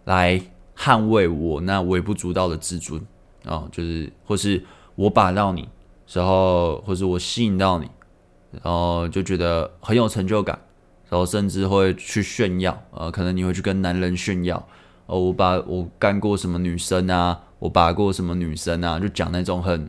[0.05, 0.41] 来
[0.77, 3.01] 捍卫我那微不足道的自尊
[3.45, 4.63] 啊、哦，就是或是
[4.95, 5.69] 我把到你，
[6.13, 7.91] 然后或是我吸引到你，
[8.63, 10.59] 然后就觉得很有成就感，
[11.09, 14.67] 然后甚至会去炫耀，呃，可能你会去跟男人炫耀，
[15.07, 19.89] 哦，我把我干过什么女生啊，我把过什么女生啊，就讲那种很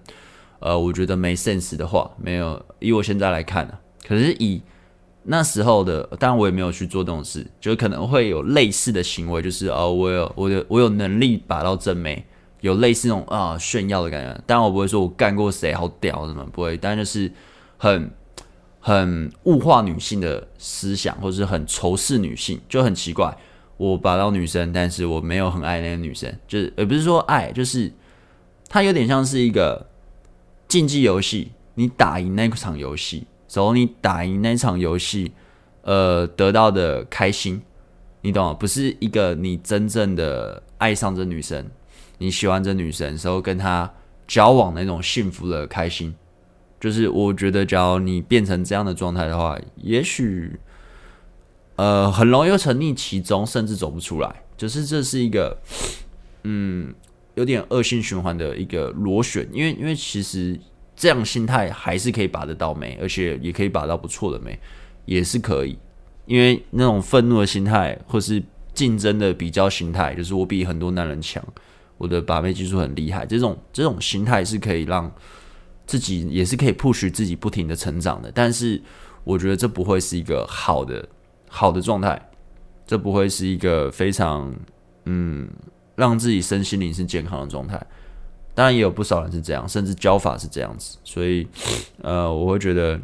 [0.59, 3.73] 呃，我觉得没 sense 的话，没有，以我现在来看呢、
[4.07, 4.61] 可是以
[5.23, 12.25] 那时候的，当然我也没有去做这种事，就可能会有类似的行为，就是哦，我有我有我有能力把到正妹，
[12.61, 14.41] 有类似那种啊炫耀的感觉。
[14.45, 17.31] 当然我不会说我干过谁好屌什么，不会，但就是
[17.77, 18.09] 很
[18.85, 23.33] 很物化女性的思想，或是很仇视女性，就很奇怪。
[23.77, 27.89] 我把到女生，但是我没有很爱那个女生，就是也不是说爱，就是
[28.67, 29.87] 它有点像是一个
[30.67, 33.25] 竞技游戏，你打赢那场游戏。
[33.53, 35.31] 然后你打赢那场游戏，
[35.83, 37.61] 呃，得到的开心，
[38.21, 38.53] 你懂吗？
[38.53, 41.63] 不是一个你真正的爱上这女生，
[42.17, 43.93] 你喜欢这女生，时候跟她
[44.27, 46.15] 交往的那种幸福的开心，
[46.83, 50.59] 就是我觉得，假如你变成这样的状态的话，也许，
[51.77, 54.43] 呃，很容易沉溺其中，甚至走不出来。
[54.57, 55.57] 就是这是一个，
[56.43, 56.93] 嗯，
[57.35, 60.59] 有点恶性循环的一个螺旋，因为因为其实。
[60.95, 64.57] 这样心态还是可以把得到美，而且也可以把到不错的美，
[65.05, 65.75] 也是可以。
[66.27, 68.41] 因为那种愤怒的心态，或是
[68.75, 71.43] 竞争的比较心态，就是我比很多男人强，
[71.97, 73.25] 我的把妹技术很厉害。
[73.25, 75.11] 这种这种心态是可以让
[75.85, 78.31] 自己，也是可以 push 自己不停的成长的。
[78.33, 78.81] 但是
[79.23, 81.07] 我觉得这不会是一个好的
[81.49, 82.29] 好的状态，
[82.85, 84.53] 这不会是一个非常
[85.05, 85.49] 嗯
[85.95, 87.85] 让自己身心灵是健康的状态。
[88.55, 91.47] 当然也有不少人是这样，甚至教法是这样子，所以，
[92.03, 92.99] 呃，我会觉得，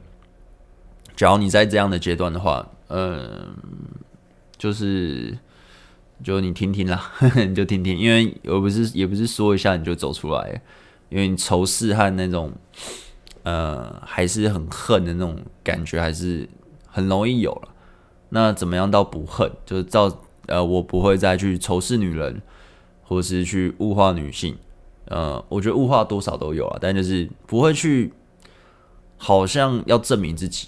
[1.16, 3.48] 假如你在这样的阶段的话，呃，
[4.60, 5.36] 就是，
[6.24, 7.12] 就你听听啦，
[7.48, 10.62] 你就听听，因为我不是也不是说一下你就走出来，
[11.10, 12.52] 因为你仇视和那种，
[13.44, 16.48] 呃，还是很恨的那种感觉，还是
[16.88, 17.70] 很容易有了。
[18.30, 19.52] 那怎么样到不恨？
[19.66, 22.42] 就是照，呃，我不会再去仇视女人，
[23.04, 24.56] 或是去物化女性。
[25.06, 28.14] 呃，我觉得物化多少都有啊，但就是不会去，
[29.18, 30.68] 好像要证明自己，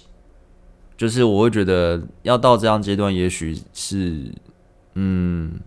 [0.96, 4.32] 就是我会觉得要到这样阶段，也许是，
[4.94, 5.60] 嗯，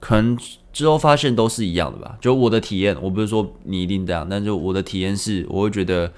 [0.00, 0.38] 可能
[0.72, 2.16] 之后发现都是一样的吧。
[2.20, 6.12] 就我的体验，我不是说你一定这样，但就我的体验是，我会觉得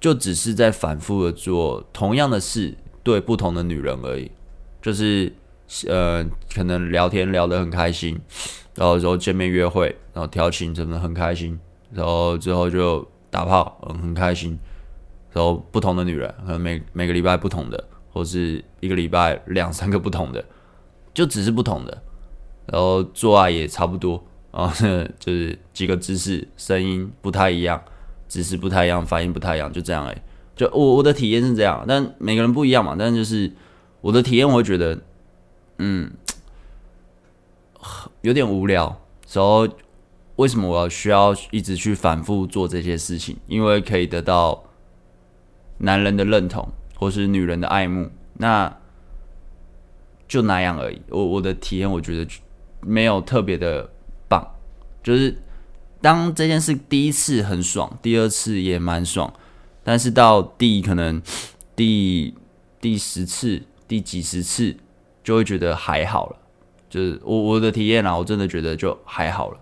[0.00, 4.30] 就只是在反复的做同样的事，对不同的女人而已，
[4.82, 5.32] 就是
[5.86, 8.18] 呃，可能聊天聊得很开心。
[8.74, 11.58] 然后之后见面约会，然后调情，真的很开心。
[11.92, 14.56] 然后之后就打炮，嗯，很开心。
[15.32, 20.44] 然后不同的女人，可能每每个礼拜不同的，或是一个礼拜两三个不同的，
[21.12, 22.02] 就只是不同的。
[22.70, 24.70] 然后做爱也差不多，哦，
[25.18, 27.82] 就是几个姿势，声音不太一样，
[28.28, 30.22] 姿势不太一样，反应不太一样，就这样哎。
[30.54, 32.96] 就我我的体验是这样，但每个人不一样嘛。
[32.98, 33.52] 但就是
[34.00, 34.98] 我的体验，我会觉得，
[35.78, 36.10] 嗯，
[38.22, 39.00] 有点无聊。
[39.26, 39.68] 时候
[40.36, 43.36] 为什么我要需要一直去反复做这些事情？
[43.46, 44.64] 因为可以得到
[45.78, 48.10] 男人的认同，或是女人的爱慕。
[48.34, 48.76] 那
[50.26, 51.00] 就那样而已。
[51.08, 52.26] 我我的体验，我觉得
[52.80, 53.90] 没有特别的
[54.28, 54.46] 棒。
[55.02, 55.36] 就是
[56.00, 59.32] 当这件事第一次很爽，第二次也蛮爽。
[59.82, 61.20] 但是到第可能
[61.74, 62.34] 第
[62.80, 64.76] 第十次、第几十次，
[65.24, 66.36] 就会觉得还好了。
[66.88, 69.58] 就是我我的体验啊，我真的觉得就还好了。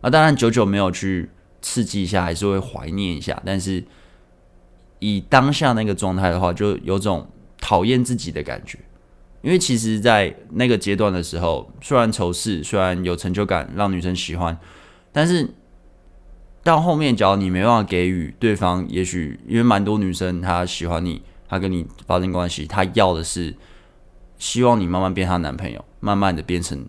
[0.00, 1.30] 啊，当然久久没有去
[1.62, 3.40] 刺激一下，还是会怀念一下。
[3.44, 3.82] 但是
[4.98, 7.26] 以当下那个状态的话，就有种
[7.60, 8.78] 讨厌自己的感觉。
[9.42, 14.58] 因为其实，在那个阶段的时候，虽然仇视，虽然有成就感，让女生喜欢，
[15.12, 15.48] 但是。
[16.64, 23.54] 到后面，假如你没办法给予对方，也许因为蛮多女生她喜欢你，她跟你发生关系，她要的是
[24.38, 26.84] 希望你慢慢变她男朋友，慢慢的变成，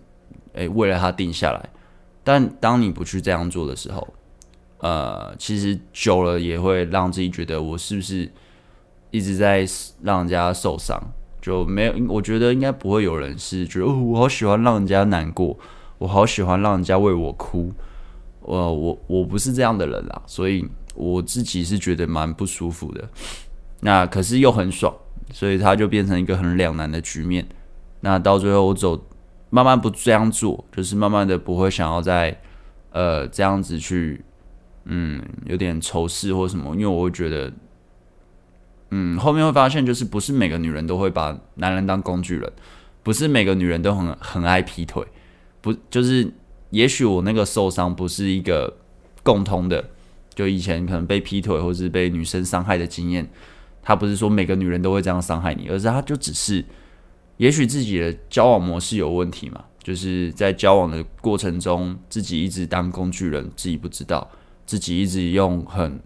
[0.52, 1.70] 哎，为了她定下来。
[2.22, 4.06] 但当你不去这样做的时候，
[4.78, 8.30] 呃，其实久了也会让自己觉得我是不是
[9.10, 9.64] 一直在
[10.02, 11.00] 让人家受伤？
[11.40, 15.58] 就没有，我觉得应该不会有人是觉得哦，我好喜欢让人家难过，
[15.98, 17.72] 我好喜欢让人家为我哭。
[18.42, 23.08] 我我我不是这样的人啦，所以我自己是觉得蛮不舒服的。
[23.80, 24.94] 那可是又很爽，
[25.32, 27.46] 所以它就变成一个很两难的局面。
[28.00, 28.98] 那到最后我走，
[29.50, 32.40] 慢慢不这样做，就是慢慢的不会想要再
[32.92, 34.24] 呃这样子去，
[34.86, 37.52] 嗯，有点仇视或什么，因为我会觉得，
[38.90, 42.52] 嗯，后面会发现就是不是每个女人都会把男人当工具人，
[43.02, 45.04] 不是每个女人都很很爱劈腿，
[45.60, 46.32] 不就是。
[46.70, 48.72] 也许我那个受伤不是一个
[49.24, 49.84] 共通的，
[50.32, 53.28] 就以前可能被劈腿或是被女生伤害的经验，
[53.82, 56.64] 他不是说每个女人都会这样伤害你，而是他就只是，
[57.38, 64.30] 也许自己的交往模式有问题嘛，就是在交往的过程中自己一直当工具人，自己不知道，
[64.64, 66.00] 自己一直用很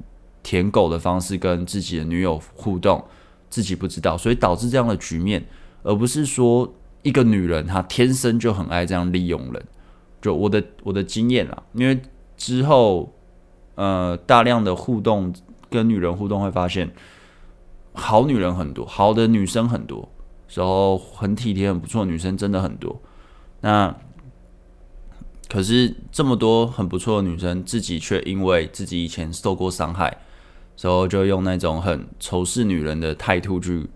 [0.44, 3.04] 舔狗的方式跟自己的女友互动，
[3.50, 5.44] 自己不知道，所以导致这样的局面，
[5.83, 9.66] 而不是说一个女人她天生就很爱这样利用人。
[10.22, 12.00] 就我的我的经验啦，因为
[12.37, 13.12] 之后
[13.74, 15.35] 呃大量的互动
[15.68, 16.90] 跟女人互动，会发现
[17.92, 20.09] 好女人很多，好的女生很多，
[20.54, 23.00] 然后很体贴很不错女生真的很多。
[23.61, 23.94] 那
[25.48, 30.16] 可是这么多很不错的女生，自己却因为自己以前受过伤害，
[30.80, 33.87] 然后就用那种很仇视女人的态度去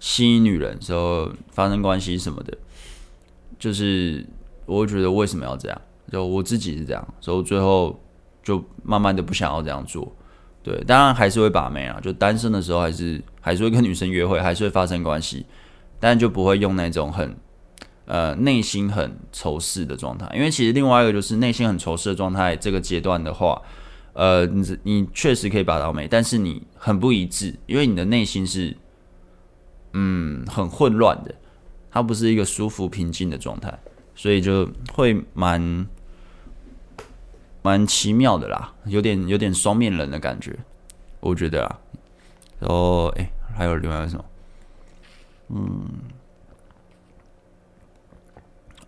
[0.00, 2.56] 吸引女人，然后发生关系什么的，
[3.58, 4.26] 就是。
[4.70, 5.80] 我觉得为什么要这样？
[6.12, 7.98] 就我自己是这样，所以最后
[8.42, 10.14] 就慢慢的不想要这样做。
[10.62, 15.46] 对，当然还是会把妹啊，就单身的时候还是还是会跟女生约会，还是会发生关系，
[15.98, 17.34] 但就不会用那种很
[18.04, 20.30] 呃内心很仇视的状态。
[20.34, 23.58] 因为其实另外一个就是内心很仇视的状态，这个阶段的话，
[24.18, 28.76] 呃，你你确实可以把到妹，但是你很不一致，因为你的内心是
[29.92, 31.32] 嗯很混乱的，
[31.88, 33.78] 它不是一个舒服平静的状态。
[34.16, 35.86] 所以就会蛮
[37.62, 40.58] 蛮奇妙的啦，有点有点双面人的感觉，
[41.20, 41.78] 我觉得啊。
[42.58, 44.24] 然后哎，还有另外一个什么？
[45.50, 45.88] 嗯，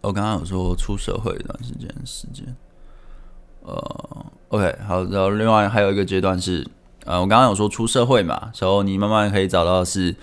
[0.01, 2.45] 我刚刚有说出社会一段时间时间。
[3.63, 6.67] 呃，OK，好，然后另外还有一个阶段是，
[7.05, 10.15] 呃，我刚刚有说出社会嘛，然后你慢慢可以找到是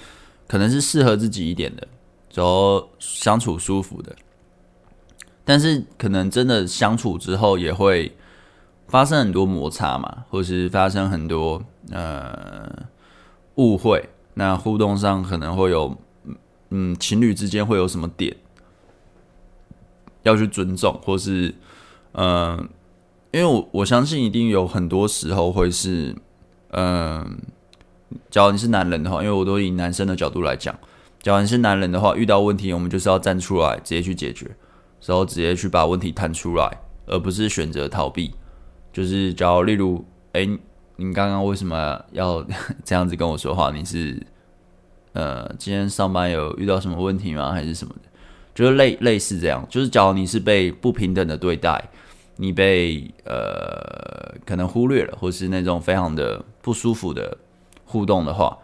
[0.47, 1.87] 可能是适合自己一点的，
[2.33, 4.15] 然后相处舒服的。
[5.45, 8.15] 但是可能真的相处之后也会
[8.87, 12.69] 发生很多摩擦嘛，或是发生很多呃
[13.55, 14.09] 误会。
[14.33, 15.97] 那互动上可能会有
[16.69, 18.35] 嗯情侣之间会有什么点
[20.23, 21.55] 要去尊重，或是
[22.11, 22.67] 嗯、
[23.37, 26.15] 因为我我相信一定有很多时候会是
[26.71, 27.27] 嗯、呃，
[28.29, 30.75] 假如你是男人的话，因为我都以男生的角度来讲，
[31.21, 34.49] 假如你是男人的话，遇到问题我们就是要站出来直接去解决。
[35.05, 36.69] 然后直接去把问题谈出来，
[37.05, 38.33] 而不是选择逃避。
[38.91, 40.45] 就是，假如例如，哎，
[40.97, 42.45] 你刚刚为什么要
[42.83, 43.71] 这样子跟我说话？
[43.71, 44.21] 你是，
[45.13, 47.51] 呃，今天上班有遇到什么问题吗？
[47.51, 48.09] 还是什么的？
[48.55, 49.65] 就是类类似这样。
[49.69, 51.89] 就是，假如你是被不平等的对待，
[52.37, 57.37] 你被呃可能忽略了，或是那种非常的不舒服的
[57.83, 58.57] 互动的话，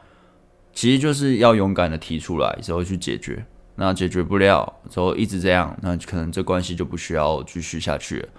[0.73, 3.45] 其实就是要勇敢的提出来，然后去解决。
[3.75, 8.29] 那解决不了，之后一直这样，那可能这关系就不需要继续下去了。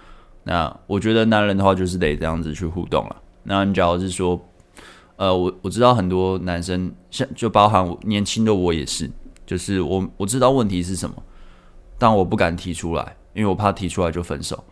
[0.43, 3.15] 那我觉得男人的话就是得这样子去互动了。
[3.43, 4.39] 那你假如是说，
[5.17, 9.11] 呃，我我知道很多男生，像就包含年轻的我也是，
[9.45, 11.15] 就是我我知道问题是什么，
[11.97, 14.63] 但我不敢提出来，因为我怕提出来就分手。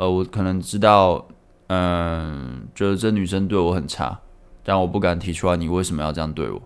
[0.00, 1.28] 呃，我可能知道，
[1.66, 4.18] 嗯，就是这女生对我很差，
[4.64, 6.58] 但我不敢提出来，你为什么要这样对我？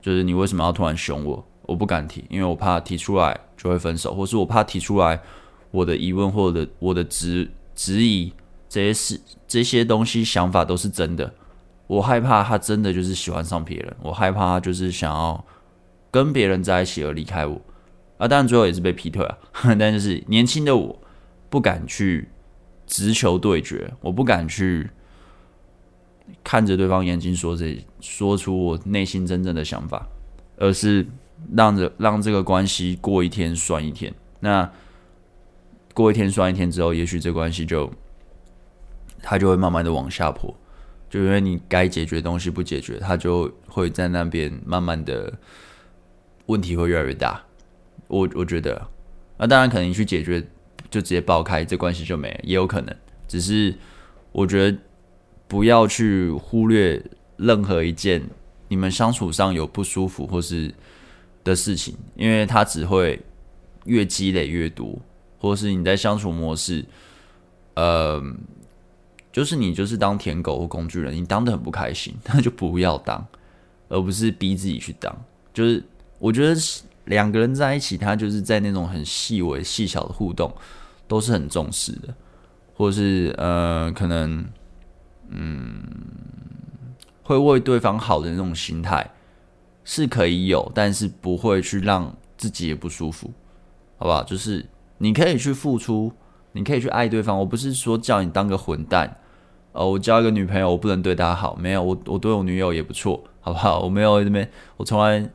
[0.00, 1.46] 就是你为什么要突然凶我？
[1.66, 5.20] 我不敢提，因为我怕提出来就会分手，或是我怕提出来
[5.70, 8.32] 我的疑问或者我的质质疑
[8.70, 11.30] 这些事这些东西想法都是真的。
[11.86, 15.44] 我害怕他真的就是喜欢上别人，我害怕就是想要
[16.10, 17.60] 跟别人在一起而离开我
[18.16, 18.26] 啊！
[18.26, 19.36] 当然最后也是被劈腿啊，
[19.78, 20.98] 但就是年轻的我
[21.50, 22.26] 不敢去
[22.86, 24.90] 直球对决，我不敢去
[26.42, 30.06] 看着对方眼睛说这说出我内心真正的想法，
[30.56, 31.06] 而是。
[31.54, 34.68] 让着让这个关系过一天算一天，那
[35.92, 37.92] 过一天算一天之后，也许这关系就
[39.20, 40.52] 它就会慢慢的往下坡，
[41.10, 45.30] 就因为你该解决的东西不解决，它就会在那边慢慢的
[46.46, 47.44] 问题会越来越大。
[48.08, 48.88] 我我觉得，
[49.36, 50.42] 那当然可能你去解决
[50.90, 52.94] 就直接爆开，这关系就没了，也有可能。
[53.28, 53.74] 只是
[54.32, 54.78] 我觉得
[55.48, 57.02] 不要去忽略
[57.36, 58.22] 任何一件
[58.68, 60.72] 你们相处上有不舒服或是。
[61.44, 63.22] 的事情，因为它只会
[63.84, 64.98] 越积累越多，
[65.38, 66.84] 或是你在相处模式，
[67.74, 68.20] 呃，
[69.30, 73.24] 就是你就是当舔狗或工具人，你当得很不开心，那就不要当，
[73.88, 75.16] 而不是逼自己去当。
[75.54, 75.80] 就是
[76.18, 76.56] 我觉得
[77.06, 80.54] 两个人在一起，他就是在那种很细微、细小的互动，
[81.08, 82.14] 都是很重视的，
[82.76, 84.44] 或是呃，可能
[85.30, 85.82] 嗯，
[87.22, 89.12] 会为对方好的那种心态。
[89.88, 93.32] 是可以有，但是不会去让自己也不舒服，
[93.98, 94.20] 好不好？
[94.24, 96.12] 就是你可以去付出，
[96.50, 97.38] 你可以去爱对方。
[97.38, 99.18] 我不是说叫你当个混蛋，
[99.70, 103.78] 呃，我交一个女朋友，我不能对她好，没有，我我对我女友也不错，好不好？
[103.78, 105.30] 我没有这边，我从来，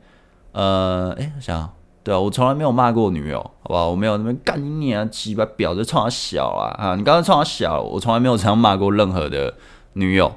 [0.52, 1.72] 呃，哎，我想，
[2.04, 3.90] 对啊，我从来没有骂过我女友，好不好？
[3.90, 6.96] 我没有那么干你啊，鸡巴婊子，冲他小啊啊！
[6.96, 9.54] 你刚刚冲他小，我从来没有这样骂过任何的
[9.94, 10.32] 女友，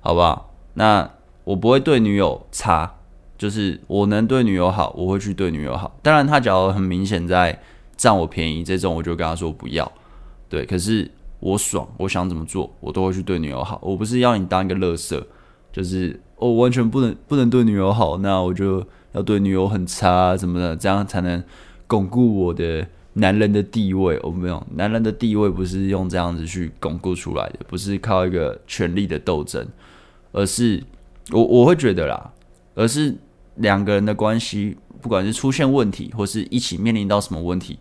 [0.00, 0.54] 好不好？
[0.74, 1.10] 那
[1.44, 2.94] 我不会对女友差。
[3.36, 5.96] 就是我能对女友好，我会去对女友好。
[6.02, 7.56] 当然，他假如很明显在
[7.96, 9.92] 占我便宜，这种我就跟他说不要。
[10.48, 11.08] 对，可是
[11.38, 13.78] 我爽，我想怎么做，我都会去对女友好。
[13.80, 15.24] 我不是要你当一个乐色，
[15.70, 18.84] 就是我完全不能不能对女友好，那我就
[19.18, 21.42] 要对女友很差什么的，这样才能
[21.86, 24.18] 巩固我的男人的地位。
[24.22, 29.66] 我没有，男人的地位不是用这样子去巩固出来的，不是靠一个权力的斗争，
[30.32, 30.82] 而是
[31.32, 32.32] 我我会觉得啦，
[32.74, 33.16] 而是。
[33.60, 37.76] 两个人的关系，不管是出现问题，或是一起面临到什么问题，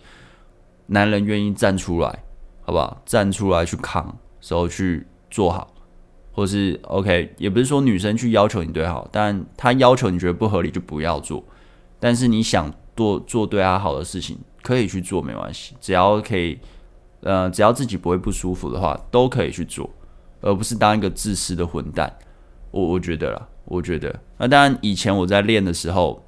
[0.87, 2.23] 男人愿意站出来，
[2.63, 2.99] 好不好？
[3.05, 5.71] 站出来去扛，时候去做好，
[6.37, 11.43] 或是 OK，也不是说女生去要求你对好，但她要求你觉得不合理就不要做。
[11.99, 16.59] 但是你想做做对她好的事情，可以去做，没关系，只要可以，
[17.21, 19.89] 呃，只要自己不会不舒服的话，都可以去做，
[20.41, 22.15] 而不是当一个自私的混蛋。
[22.69, 23.47] 我我觉得啦。
[23.69, 26.23] 我觉得，那当然，以前我在练的时候，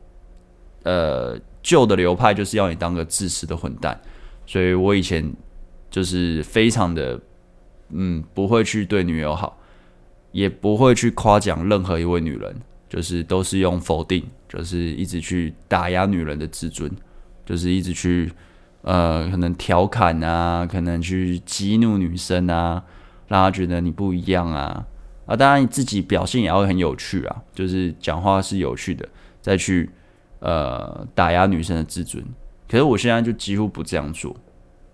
[0.83, 3.97] 呃，旧的流派就是要你当个自私的混蛋，
[4.45, 5.33] 所以我以前
[5.89, 7.17] 就是非常的，
[7.91, 9.57] 嗯，不会去对女友好，
[10.31, 12.55] 也不会去夸奖任何一位女人，
[12.87, 16.91] 就是都是用否定，就是一直去打压女人的自尊，
[17.45, 18.31] 就是一直去，
[18.81, 22.83] 呃，可能调侃啊，可能去激怒女生啊，
[23.27, 24.85] 让她觉得你不一样啊。
[25.25, 29.07] 啊，当然你自己表现也要很有趣啊，就是讲话是有趣的，
[29.41, 29.89] 再去
[30.39, 32.23] 呃打压女生的自尊。
[32.67, 34.35] 可是我现在就几乎不这样做。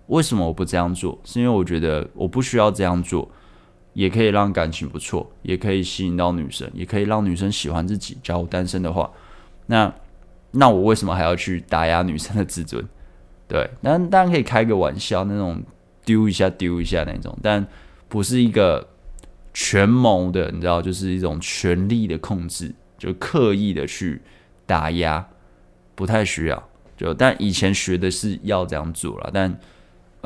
[0.08, 1.18] 为什么我不这样做？
[1.24, 3.28] 是因为我觉得我不需要这样做，
[3.96, 8.16] 也可以让感情不错，也可以吸引到女生，也可以让女生喜欢自己。
[8.22, 9.10] 假如单身的话，
[9.66, 9.92] 那
[10.50, 12.86] 那我为什么还要去打压女生的自尊？
[13.48, 15.62] 对，那当然可以开个玩笑，那种
[16.04, 17.66] 丢一下丢一下那种，但
[18.08, 18.86] 不是一个。
[19.58, 24.20] 权谋的，你知道，就是一种权力的控制，就刻意的去
[24.66, 25.26] 打压，
[25.94, 26.68] 不太需要。
[26.94, 29.58] 就但以前学的是要这样做了，但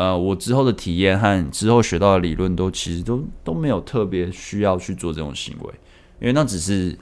[0.00, 5.74] 呃，我之后的体验和之后学到的理论都其实都都没有特别需要去做这种行为，
[6.20, 6.98] 因为那只是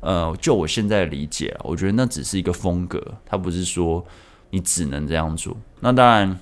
[0.00, 4.04] 呃，就我现在的理解，我觉得那只是一个风格，它不是说
[4.50, 5.56] 你只能这样做。
[5.80, 6.38] 那当然，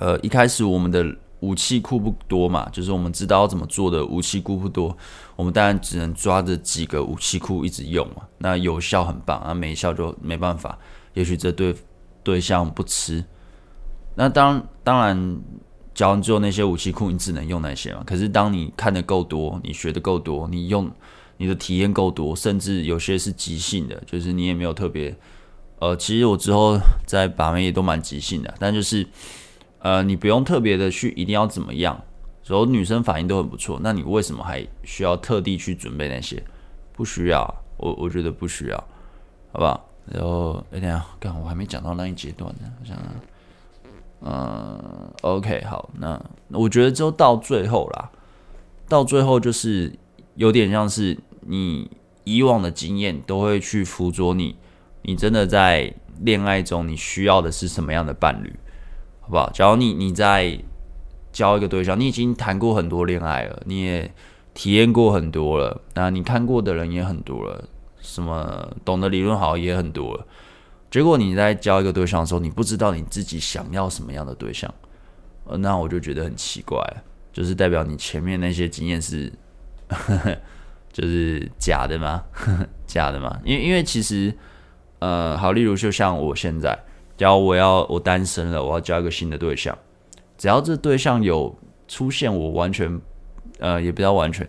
[0.00, 1.16] 呃，一开始我们的。
[1.40, 4.96] 武器库不多嘛，就是我们知道要怎么做的武器库不多，
[5.36, 8.22] 我们当然只能抓着几个武器库一直用嘛。
[8.38, 10.78] 那有效很棒，那没效就没办法。
[11.12, 11.74] 也许这对
[12.22, 13.22] 对象不吃，
[14.14, 15.40] 那当当然
[15.94, 18.02] 教完之后那些武器库，你只能用那些嘛。
[18.06, 20.90] 可是当你看的够多，你学的够多，你用
[21.36, 25.16] 你的体验够多，甚至有些是即兴的，就是你也没有特别。
[25.80, 29.06] 呃，其实我之后在把妹也都蛮即兴的，但就是
[29.80, 32.00] 呃，你不用特别的去一定要怎么样，
[32.46, 36.42] 然后女生反应都很不错，那你为什么还需要特地去准备那些？
[36.92, 37.44] 不需要，
[37.76, 38.76] 我我觉得不需要，
[39.52, 39.88] 好不好？
[40.06, 43.06] 然后哎，等下，看我还没讲到那一阶段呢，我想想，
[44.26, 46.18] 嗯，OK，好，那
[46.48, 48.10] 我觉得就到最后啦，
[48.88, 49.94] 到最后就是
[50.36, 51.90] 有点像是你
[52.24, 54.56] 以往的经验都会去辅佐你。
[55.02, 58.50] 你真的在恋爱中，你需要的是什么样的伴侣，
[59.20, 59.50] 好不好？
[59.50, 60.58] 假如你你在
[61.30, 64.10] 交一个对象，你已经谈过很多恋爱了，你也
[64.54, 67.62] 体验过很多了，那你看过的人也很多了，
[68.00, 70.26] 什么懂得理论好也很多了。
[70.94, 74.72] 结果你在交一个对象的时候，你不知道你自己想要什么样的对象，
[75.42, 76.80] 呃，那我就觉得很奇怪，
[77.32, 79.32] 就是代表你前面那些经验是，
[79.88, 80.36] 呵呵，
[80.92, 82.22] 就是假的吗？
[82.30, 83.40] 呵呵，假的吗？
[83.44, 84.32] 因为因为其实。
[85.00, 86.78] 呃，好，例如就像我现在，
[87.16, 89.76] 假如我要我单身了，我要交一个新的对象，
[90.38, 91.52] 只要这对象有
[91.88, 93.00] 出现我完全，
[93.58, 94.48] 呃，也不要完全，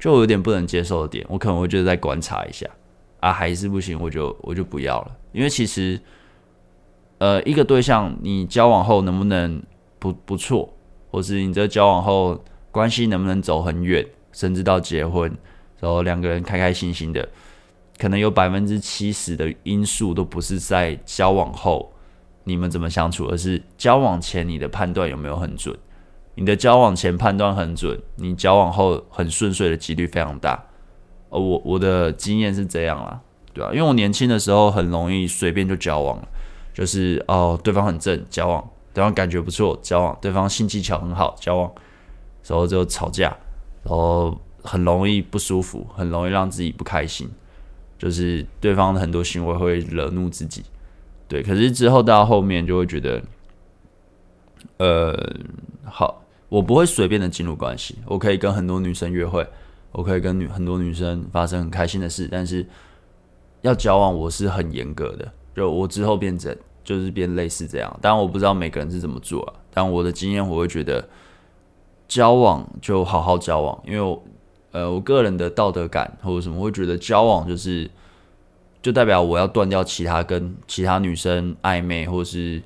[0.00, 2.68] 就有点不能接受的点，我可能会觉得再观察一下，
[3.20, 6.00] 啊，还是不行，我就我就不要了，因为其实，
[7.18, 9.62] 呃，一个对象你交往后能不能
[9.98, 10.72] 不不错，
[11.10, 15.30] 或是你这交往后关系能不能走很远，甚至到结婚，
[15.80, 17.28] 然后两个人开开心心的。
[17.98, 21.92] 可能有百分之七十的因素都不是在交往后
[22.42, 25.76] 你们怎么相处，而是交往前你的判断有没有很准。
[26.34, 30.64] 你的交往前判断很准，你交往后很顺遂的几率非常大。
[31.30, 33.20] 而我我的经验是这样啦，
[33.54, 33.70] 对吧？
[33.72, 36.28] 因为我年轻的时候很容易随便就交往了，
[36.74, 41.72] 就是哦，对方很正，交往；对方感觉不错，交往；对方性技巧很好，交往。
[42.46, 43.34] 然后就吵架，
[43.82, 47.26] 然后很容易不舒服，很容易让自己不开心。
[47.96, 50.62] 就是对方的很多行为会惹怒自己，
[51.26, 51.42] 对。
[51.42, 53.22] 可是之后到后面就会觉得，
[54.76, 55.34] 呃，
[55.84, 57.96] 好，我不会随便的进入关系。
[58.04, 59.46] 我可以跟很多女生约会，
[59.92, 62.28] 我可以跟女很多女生发生很开心的事。
[62.30, 62.66] 但是
[63.64, 65.30] 要交往，我是很严格的。
[65.54, 67.98] 就我之后变成就是变类似这样。
[68.00, 69.52] 当然我不知道每个人是怎么做啊。
[69.74, 71.06] 但我的经验，我会觉得
[72.08, 74.18] 交往就好好交往，因为。
[74.74, 77.88] 呃，我个人的道德感或者什么，会觉得交往就是，
[78.82, 82.60] 就代表我要断掉其他跟其他女生暧昧或是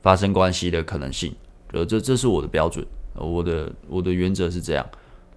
[0.00, 1.34] 发生关系的可能性。
[1.72, 2.86] 呃，这这是我的标准，
[3.16, 4.86] 我的我的原则是这样。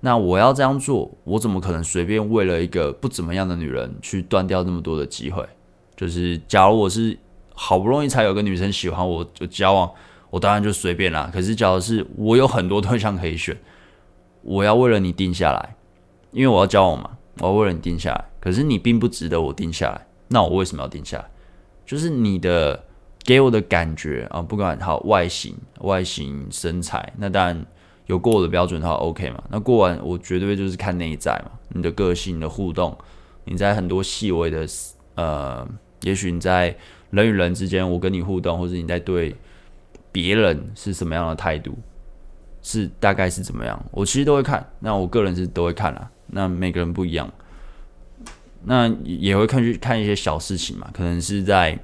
[0.02, 5.48] 那我要这样做，我怎么可能随便为了一个不怎么样的女人去断掉那么多的机会？
[5.96, 7.18] 就是假如我是
[7.54, 9.90] 好不容易才有个女生喜欢我，就交往，
[10.30, 11.30] 我当然就随便啦。
[11.32, 13.58] 可是假如是我有很多对象可以选，
[14.42, 15.76] 我要为了你定下来。
[16.32, 21.30] 因为我要交往嘛，我要为了你定下来，可是你并不值得我定下来，那我为什么要定下来？
[21.86, 22.86] 就是你的
[23.26, 27.66] 给我的感觉啊，不管好外形、外形、身材，那当然
[28.08, 29.44] 有过我的标准的话，OK 嘛。
[29.50, 32.98] 那过完我绝对就是看内在嘛，你的个性、你的互动，
[33.46, 34.68] 你在很多细微的
[35.16, 35.68] 呃，
[36.02, 36.76] 也许你在
[37.12, 39.36] 人与人之间，我跟你互动，或者你在对
[40.12, 41.78] 别人是什么样的态度，
[42.62, 43.82] 是大概是怎么样？
[43.92, 46.10] 我其实都会看，那我个人是都会看啦。
[46.28, 47.32] 那每个人不一样，
[48.64, 51.78] 那也会看去看一些小事情嘛，可能是在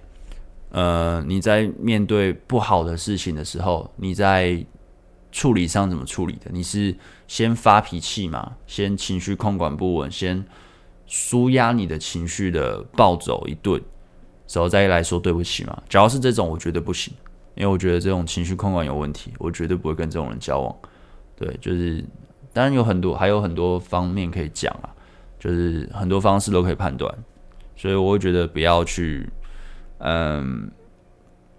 [0.71, 4.65] 呃你在面对不好的事情的时候，你在
[5.37, 6.49] 处理上怎么处理的？
[6.51, 6.95] 你是
[7.27, 8.53] 先发脾气嘛？
[8.65, 10.43] 先情绪控管不稳，先
[11.05, 13.79] 舒压你的情绪的暴走一顿，
[14.51, 15.83] 然后再来说对不起嘛？
[15.87, 17.13] 只要是这种，我觉得不行，
[17.53, 20.75] 因为我觉得这种情绪控管有问题，我绝对不会跟这种人交往。
[21.35, 22.03] 对，就是。
[22.53, 24.89] 当然有很多，还有很多方面可以讲啊，
[25.37, 27.15] 就是很多方式都可以判断，
[27.75, 29.29] 所以我会觉得不要去，
[29.99, 30.71] 嗯，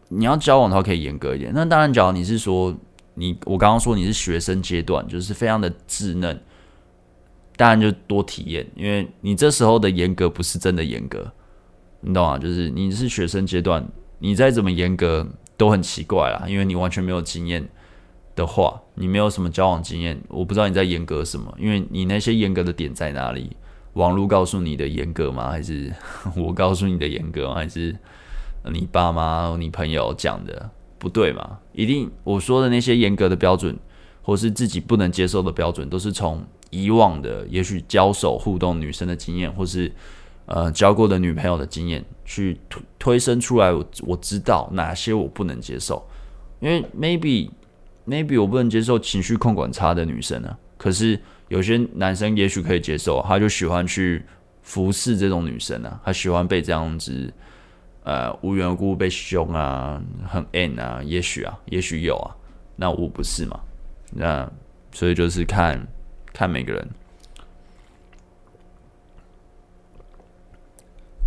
[0.09, 1.53] 你要交往的话可以严格一点。
[1.55, 2.77] 那当然，假如你是说
[3.19, 6.41] 你，我刚刚说你是学生阶段，就是非常的稚嫩，
[7.57, 11.33] 当然就多体验，因为你这时候的严格不是真的严格，
[12.01, 12.39] 你懂吗？
[12.39, 13.87] 就是你是学生阶段，
[14.19, 17.69] 你再怎么严格都很奇怪啦，因为你完全没有经验。
[18.37, 23.57] 的话，你没有什么交往经验，我不知道你在严格什么，因为你那些严格的点在哪里？
[23.95, 25.51] 网络告诉你的严格吗？
[25.51, 25.93] 还是
[26.39, 27.57] 我告诉你的严格吗？
[27.57, 27.97] 还是
[28.71, 31.59] 你爸妈、你朋友讲的不对嘛？
[31.73, 33.77] 一定我说的那些严格的标准，
[34.23, 39.91] 或是自己不能接受的标准，都是从以往的也许交手互动女生的经验，或是
[40.47, 43.85] 呃交过的女朋友的经验去推推生出来我。
[44.03, 46.07] 我知道哪些我不能接受，
[46.61, 47.51] 因为 maybe。
[48.11, 54.25] maybe 我不能接受情绪控管差的女生啊，可是有些男生也许可以接受，他就喜欢去
[54.63, 57.31] 服侍这种女生啊，他喜欢被这样子，
[58.09, 62.35] 呃，无缘无故被凶啊，很 n 啊，也许啊，也许有啊，
[62.77, 63.61] 那我不是嘛，
[64.13, 64.51] 那
[64.93, 65.87] 所以就是看
[66.33, 66.89] 看每个人。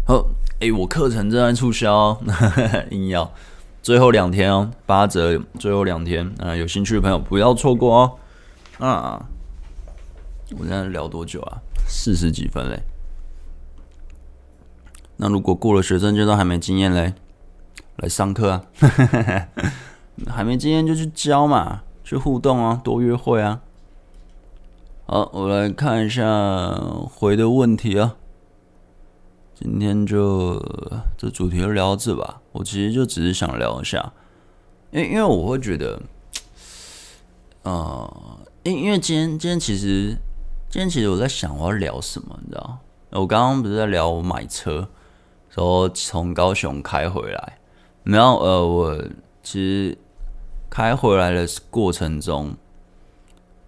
[0.08, 0.26] 好，
[0.60, 2.20] 哎、我课程正在促销，
[2.90, 3.32] 硬要。
[3.84, 8.18] 最后两天哦，八折，最后两天啊，有兴趣的朋友不要错过哦。
[8.80, 9.24] 啊，
[10.58, 11.62] 我现在聊多久啊？
[11.88, 12.82] 四十几分嘞。
[15.24, 17.14] 那如果过了学生阶段还没经验嘞，
[17.98, 18.66] 来上课啊。
[20.28, 23.62] 还没经验就去教嘛，去互动啊，多约会啊。
[25.06, 28.16] 好，我来看一下回的问题啊。
[29.54, 30.60] 今天就
[31.16, 32.42] 这主题就聊到这吧。
[32.54, 34.14] 我其实就只是想聊一下，
[34.90, 36.02] 因因为我会觉得，
[37.62, 40.18] 呃，因因为今天今天其实
[40.68, 42.80] 今天其实我在想我要聊什么，你知道？
[43.12, 44.88] 我刚刚不是在聊我买车，
[45.52, 47.60] 说从高雄开回来，
[48.04, 49.04] 然后呃，我
[49.44, 49.96] 其实
[50.70, 52.56] 开回来的过程中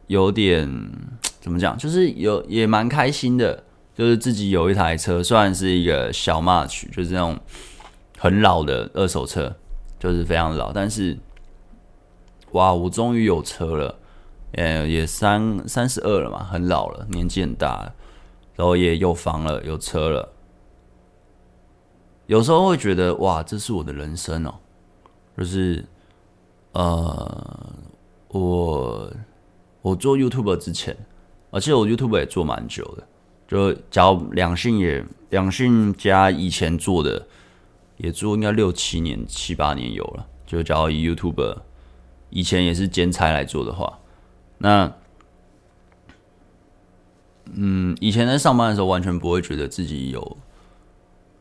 [0.08, 0.68] 有点
[1.40, 3.64] 怎么讲，就是有也蛮开心的。
[3.96, 7.40] 就是自己有一台车，虽然是一个小 March，就是那种
[8.18, 9.56] 很老的二手车，
[10.00, 11.16] 就是非常老，但是
[12.54, 14.00] 哇，我终于有车了，
[14.54, 17.94] 呃，也三三十二了嘛，很老了，年纪很大了，
[18.56, 20.33] 然后也有房了，有车了，
[22.28, 24.56] 有时候会觉得哇，这是我的人生哦，
[25.38, 25.86] 就是
[26.72, 27.74] 呃，
[28.30, 29.14] 我
[29.82, 30.96] 我做 YouTube 之前，
[31.52, 33.08] 而且我 YouTube 也做蛮久的。
[33.46, 37.28] 就假如两性也两性加以前做的
[37.98, 40.26] 也做应该六七年七八年有了。
[40.48, 41.58] 就假如 YouTube
[42.30, 44.00] 以前也是兼差来做的话，
[44.58, 44.92] 那
[47.54, 50.38] 嗯，以前在上班的时候完全不会觉得自己有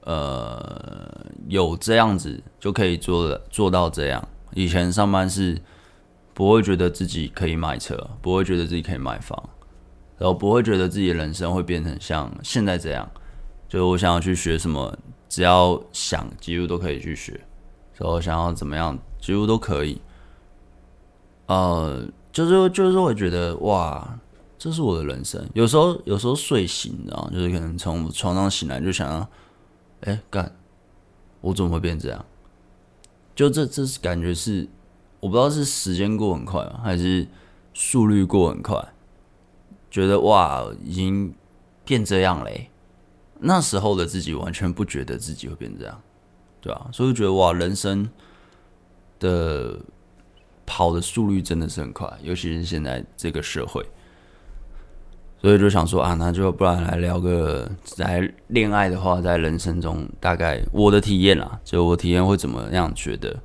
[0.05, 4.27] 呃有这样子就可以做做到这样。
[4.55, 5.61] 以前上班是
[6.35, 9.51] 不会觉得自己可以买车，不会觉得自己可以买房。
[10.19, 13.11] 然后不会觉得自己的人生会变成像现在这样，
[13.69, 14.97] 就是我想要去学什么，
[15.29, 17.41] 只要想几乎都可以去学。
[17.99, 20.01] 然后想要怎么样，几乎都可以。
[21.47, 24.19] 呃，就是就是会觉得哇，
[24.59, 25.45] 这是我的人生。
[25.55, 29.29] 有时候有时候睡醒，然后就是可能从床上醒来就想要，
[30.03, 30.55] 哎干，
[31.41, 32.25] 我怎么会变这样？
[33.35, 34.69] 就这这是感觉是，
[35.21, 37.27] 我不知道是时间过很快，还是
[37.73, 38.93] 速率过很快。
[39.91, 41.35] 觉得哇，已经
[41.85, 42.71] 变这样嘞！
[43.39, 46.01] 那时候的自己完全不觉得自己会变这样，
[46.61, 46.89] 对吧？
[46.93, 48.09] 所以觉得哇，人生
[49.19, 49.79] 的
[50.65, 53.87] 跑的速率真的是很快，尤其是现在这个社会。
[55.43, 63.37] 所以就想说啊，那就不然来聊个在恋爱的话，在人生中大概我的体验啦，就我体验会怎么样觉得，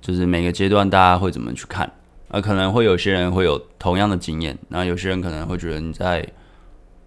[0.00, 1.90] 就是每个阶段大家会怎么去看。
[2.28, 6.26] 啊，可能会有些人会有同样的经验，那有些人可能会觉得你在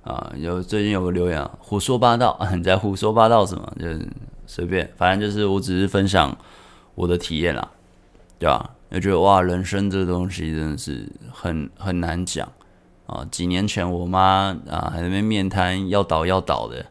[0.03, 3.73] 啊，有最近有个留言啊，胡说八道啊，你在胡说八道什么？
[3.79, 4.07] 就是
[4.45, 6.37] 随便，反正就是我只是分享
[6.93, 7.71] 我的体验啦，
[8.37, 8.69] 对吧？
[8.91, 12.47] 就觉得哇，人生这东西真的是很很难讲
[13.07, 13.25] 啊。
[13.31, 16.85] 几年前我妈啊还在那边面瘫要倒要倒的，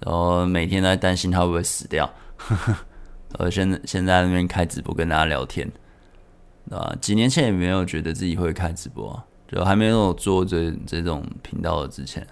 [0.00, 2.76] 然后每天都在担心她会不会死掉，呵呵，
[3.38, 5.70] 呃，现在现在那边开直播跟大家聊天。
[6.70, 12.26] 啊，几年前也没有觉得自己会开直播，就还没有做这这种频道的之前，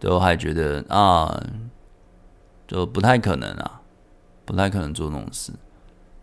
[0.00, 1.40] 都还觉得啊，
[2.66, 3.80] 就不太可能啊，
[4.44, 5.52] 不太可能做那种事。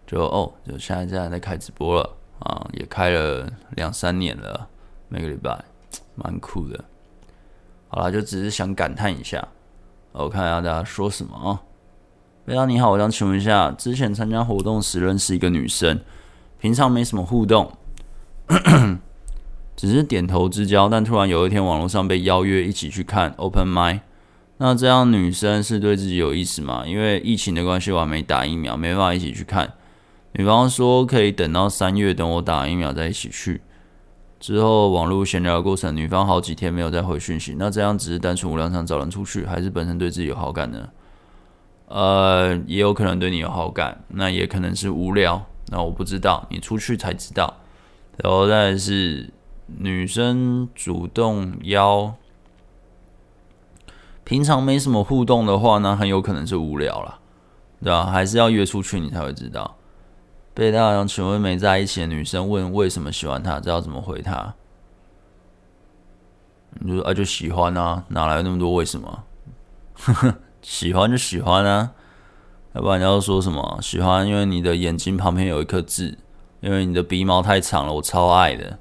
[0.05, 4.67] 就哦，就现在现在在开直播了啊，也开了两三年了，
[5.07, 5.63] 每个礼拜，
[6.15, 6.83] 蛮酷的。
[7.87, 9.47] 好啦，就只是想感叹一下，
[10.11, 11.61] 我看一下大家说什么啊。
[12.45, 15.99] 大家你好，我想请问一下，之前参加活动时认识一个女生。
[16.59, 17.71] 平常没什么互动，
[19.75, 20.87] 只是点头之交。
[20.89, 23.99] 但突然有一天，网络上被邀约一起去看 Open m i d。
[24.57, 26.83] 那这样女生是对自己有意思吗？
[26.85, 29.73] 因为疫情的关系，我还没打疫苗，没办法一起去看。
[30.33, 33.61] 女方说可以等到三月，等我打疫苗再一起去。
[34.43, 37.55] 之后网络闲聊的过程，女方好几天没有再回讯息。
[37.57, 40.89] 那这样只是单纯无聊想找人出去，还是本身对自己有好感呢？
[41.87, 45.41] 呃，也有可能对你有好感，那也可能是无聊。
[45.67, 47.55] 那我不知道，你出去才知道。
[48.17, 49.31] 然后再是
[49.65, 52.13] 女生主动邀，
[54.25, 57.17] 平常没什么互动的话呢，很有可能是无聊了，
[57.81, 58.07] 对吧？
[58.07, 59.77] 还是要约出去你才会知道。
[60.53, 64.53] 贝大洋，请问没在一起的女生问为什么喜欢他，知道怎么回他？
[66.79, 69.23] 你就说啊，就喜欢啊，哪来那么多为什么？
[70.61, 71.91] 喜欢就喜欢啊，
[72.73, 73.79] 要不然你要说什么？
[73.81, 76.17] 喜欢因为你的眼睛旁边有一颗痣，
[76.61, 78.77] 因为你的鼻毛太长了，我超爱的。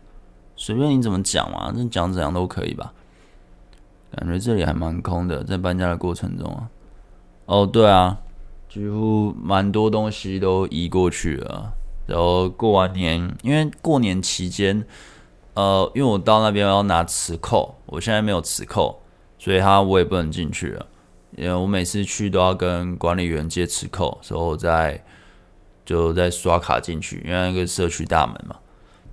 [0.54, 2.92] 随便你怎么讲嘛，那讲怎样都可以吧。
[4.14, 6.68] 感觉这里还蛮空的，在搬家的过程中啊。
[7.46, 8.20] 哦，对啊，
[8.72, 11.74] 几乎蛮多东西都移过去了。
[12.06, 14.82] 然后过完年，因为过年期间，
[15.52, 19.02] 呃，因为我到那边要拿磁扣，我现在没有磁扣，
[19.38, 20.86] 所以他我也不能进去了。
[21.36, 25.04] 因为我每次去都要跟管理员借磁扣，然后再
[25.84, 28.56] 就再刷卡进去，因为那个社区大门嘛。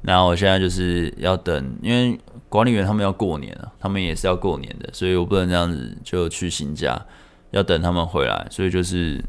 [0.03, 7.05] 那我现在就是要等，因为管理员他们要过年了，他们也是要过年的，所以我不能这样子就去新家，
[7.51, 9.22] 要等他们回来，所以就是，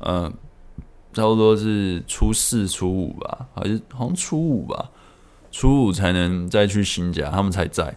[0.00, 0.32] 嗯，
[1.12, 4.90] 差不多是初四、初五吧，还是好像初五吧，
[5.50, 7.96] 初五才能再去新家，他们才在，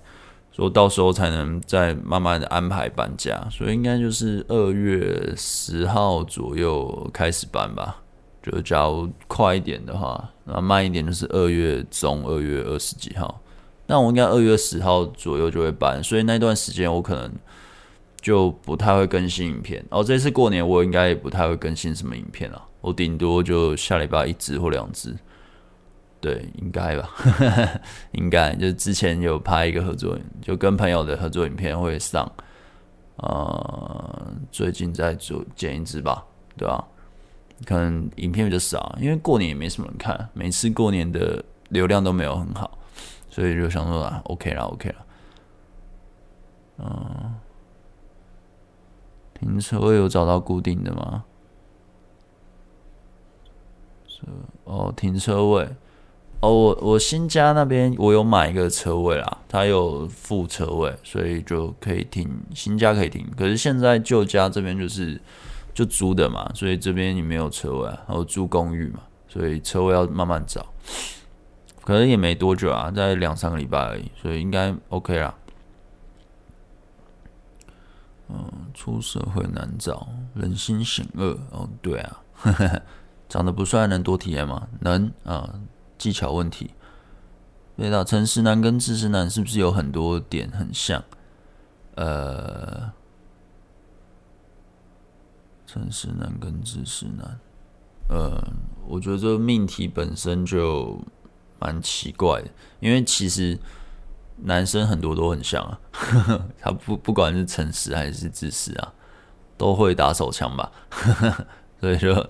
[0.52, 8.02] 所以到时候才能再慢慢的安排搬家，所以应该就是二月十号左右开始搬吧。
[8.42, 13.40] 就假如快一点的话，那慢一点就是二月中，二月二十几号。
[13.86, 17.32] 那我应该二月十号左右就会搬，所以那段时间我可能
[18.22, 19.84] 就不太会更新影片。
[19.90, 25.16] 哦，这次过年我应该也不太会更新什么影片了，我顶多就下礼拜一支或两支。
[26.20, 27.10] 对，应该吧，
[28.14, 32.32] 应该就是之前有拍一个合作，就跟朋友的合作影片会上。
[33.18, 36.24] 呃，最近在做剪一支吧，
[36.58, 36.84] 对吧？
[37.66, 42.80] 可能影片比较少，因为过年也没什么人看，每次过年的流量都没有很好，
[43.30, 44.96] 所以就想说啊，OK 啦，OK 啦。
[46.80, 47.36] 嗯，
[49.42, 51.26] 停车位有找到固定的吗？
[54.64, 55.68] 哦，停车位，
[56.40, 63.28] 哦，我我新家那边我有买一个车位啦，它有副车位，所以就可以停，新家可以停。
[63.36, 65.20] 可是现在旧家这边就是。
[65.74, 70.66] 就租的嘛，所以这边你没有车位，然后租公寓嘛，所以车位要慢慢找，
[71.86, 75.34] 可能也没多久啊，在两三个礼拜而已，所以应该 OK 啦。
[78.32, 81.38] 嗯，出社会难找，人心险恶。
[81.52, 82.24] 哦，对啊，
[83.28, 84.68] 长得不帅能多体验吗？
[84.80, 85.60] 能啊，
[85.98, 86.72] 技巧问题。
[87.76, 91.04] 对的，诚实男跟知识男是不是有很多点很像？
[91.96, 92.92] 呃。
[95.68, 97.40] 诚实男跟知识男，
[98.10, 98.44] 呃，
[98.86, 101.00] 我觉得这个命题本身就
[101.60, 102.50] 蛮奇怪的，
[102.82, 103.58] 因为其实
[104.44, 108.94] 男生很多都很像啊，呵呵，他不不管是诚实还是自私啊，
[109.58, 111.46] 都会打手枪吧，呵呵，
[111.80, 112.30] 所以说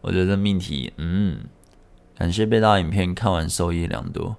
[0.00, 1.40] 我觉得这命题，嗯，
[2.16, 4.36] 感谢贝大影片看完受益良多，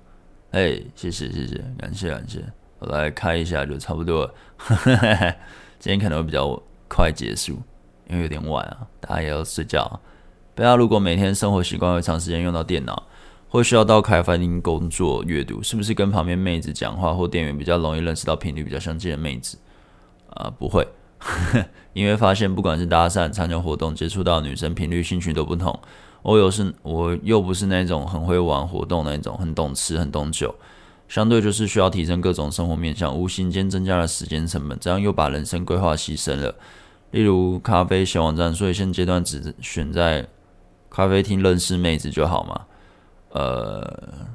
[0.51, 2.43] 哎，谢谢谢谢，感谢感谢，
[2.79, 5.35] 我来开一下就差不多了，呵呵，
[5.79, 7.61] 今天可能会比较快结束。
[8.07, 9.95] 因为有点晚啊，大家也要睡觉啊。
[10.53, 13.07] 大如果每天生活习惯会长时间用到电脑，
[13.51, 19.57] 或需要到咖啡厅工作、阅读，是不是跟旁边妹子讲话或店员比较容易认识到频率比较相近的妹子？
[20.29, 20.87] 啊、不会，
[21.91, 25.77] 因为发现不管是搭讪、参加活动、接触到女生，频率、兴趣都不同。
[26.21, 30.55] 我有是，我又不是那种很会玩活动那种，很懂吃、很懂酒，
[31.09, 36.55] 相对就是需要提升各种生活面向，无形间增加了时间成本，这样又把人生规划牺牲了。
[37.11, 40.25] 例如咖啡小网站，所以现阶段只选在
[40.89, 42.61] 咖啡厅认识妹子就好嘛？
[43.31, 44.27] 呃，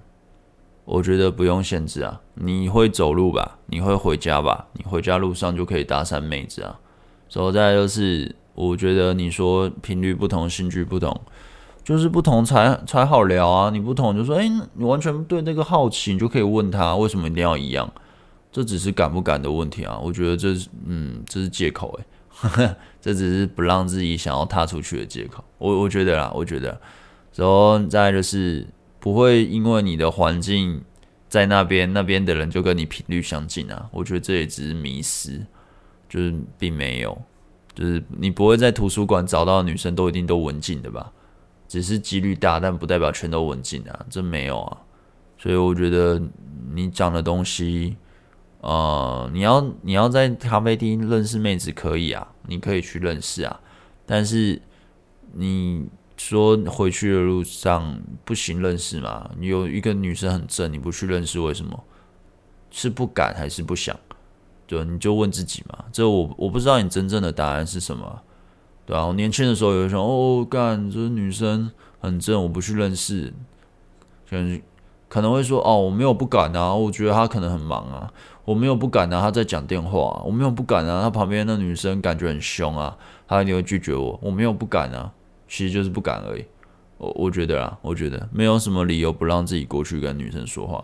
[0.85, 2.21] 我觉得不用限制啊。
[2.35, 3.59] 你会走路吧？
[3.67, 4.67] 你会回家吧？
[4.75, 6.79] 你回家路上就可以搭讪妹子啊。
[7.29, 11.21] 所以再就是，我觉得你说频率不同，兴趣不同，
[11.83, 13.71] 就是不同才才好聊啊。
[13.71, 17.91] 你不同就说，诶，你完全对那个好奇，你就可以问他为什么一定要一样？
[18.53, 19.99] 这只是敢不敢的问题啊。
[20.03, 22.05] 我觉得这是，嗯，这是借口诶。
[23.01, 25.43] 这只是不让自己想要踏出去的借口。
[25.59, 26.79] 我我觉得啦，我觉得，
[27.35, 28.67] 然后再就是
[29.07, 30.83] 不会因为你的环境
[31.29, 33.89] 在那边，那边的人就跟你频率相近啊。
[33.93, 35.47] 我觉得这也只是迷思，
[36.09, 37.17] 就是并没有，
[37.73, 41.13] 就是你不会在图书馆找到女生都一定都文静的吧？
[41.69, 44.79] 只是几率大，但不代表全都文静啊，这没有啊。
[45.39, 46.21] 所以我觉得
[46.75, 47.97] 你讲的东西。
[48.61, 53.61] 呃，你要你要在咖啡厅认识妹子可以啊，你可以去认识啊，
[54.05, 54.61] 但是
[55.33, 55.87] 你
[56.17, 59.31] 说回去的路上不行认识吗？
[59.39, 61.85] 你有一个女生很正，你不去认识为什么？
[62.71, 63.97] 是不敢还是不想？
[64.67, 65.85] 对，你就问自己嘛。
[65.93, 68.21] 这我我不知道你真正的答案是什么，
[68.85, 73.33] 对啊，我年轻的时候有人说哦，干这女生很正，我不去认识，
[74.29, 74.61] 可能
[75.09, 78.13] 可能会说哦，我没有不敢啊，我觉得她可能很忙啊，
[78.45, 82.99] 我没有不敢啊，她在讲电话，我没有不敢啊，她旁边那女生感觉很凶啊，
[83.29, 85.13] 她一定会拒绝我，我没有不敢啊，
[85.49, 86.45] 其实就是不敢而已。
[86.99, 90.83] 我我觉得啊，我觉得没有什么理由不让自己过去跟女生说话，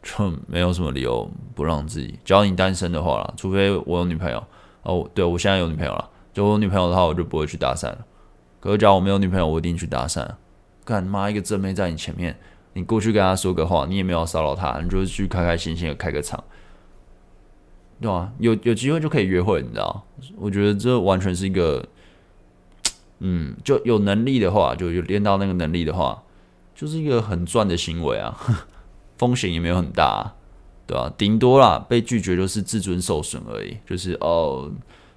[0.00, 2.16] 就没有什么理由不让自己。
[2.24, 4.40] 只要你单身的话啦，除非我有女朋友
[4.84, 8.06] 哦，对，我现在有女朋友了，就我女朋友的话，我就不会去搭讪了。
[8.60, 10.24] 可是，假如我没有女朋友，我一定去搭讪。
[10.84, 12.38] 干妈一个正妹在你前面，
[12.74, 16.44] 你过去跟她说个话，你也没有骚扰她，你就是去开开心心的开个场，
[18.00, 20.04] 对啊，有有机会就可以约会，你知道？
[20.36, 21.84] 我觉得这完全是一个。
[23.24, 26.20] 嗯，就有能力的话，就有练到那个能力的话，
[26.74, 28.36] 就是一个很赚的行为啊，
[29.16, 30.34] 风险也没有很大，
[30.88, 31.12] 对吧？
[31.16, 34.68] 顶多啦，被拒绝就是自尊受损而已，就是哦，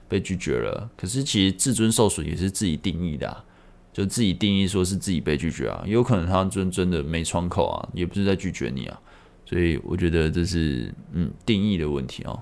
[0.08, 0.88] 被拒绝了。
[0.96, 3.44] 可是其实自尊受损也是自己定义的啊，
[3.92, 9.00] 就自己定义说是自己被拒绝啊，有可能他真真的没窗口啊，也不是在拒绝你啊，
[9.46, 12.40] 所以我觉得这是嗯定义的问题哦。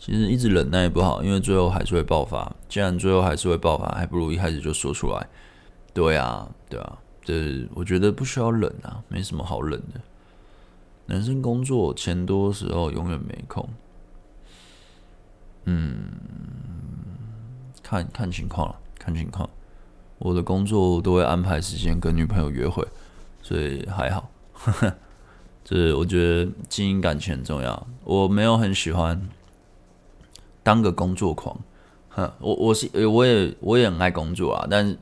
[0.00, 2.50] 其实一直忍耐也不好，因为最后还是会爆发。
[2.70, 5.28] 既然最后还是会爆发，还不如一开始就说出来。
[5.92, 10.00] 对啊，对啊，这我觉得不需要忍啊，没什么好忍的。
[11.04, 13.68] 男生工作钱多时候永远没空。
[15.66, 16.08] 嗯，
[17.82, 19.46] 看看情况了，看情况。
[20.18, 22.82] 我的工作都会安排时间跟女朋友约会，
[23.42, 24.30] 所以还好。
[24.54, 24.94] 呵呵，
[25.62, 27.86] 这我觉得经营感情很重要。
[28.04, 29.28] 我没有很喜欢。
[30.62, 31.58] 当个工作狂，
[32.08, 34.96] 哼，我我是我也我也很爱工作啊，但是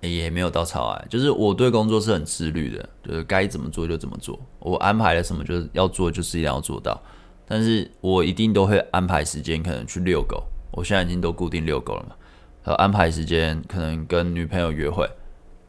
[0.00, 7.00] 也没有到超爱，就是我对工作是很自律的，就是该怎么做就怎么做，我安排了什么就是要做，就是一定要做到，
[7.46, 12.14] 但是我一定都会安排时间，可能去遛狗，我现在已经都固定遛狗了嘛，
[12.62, 15.08] 还有安排时间，可能跟女朋友约会，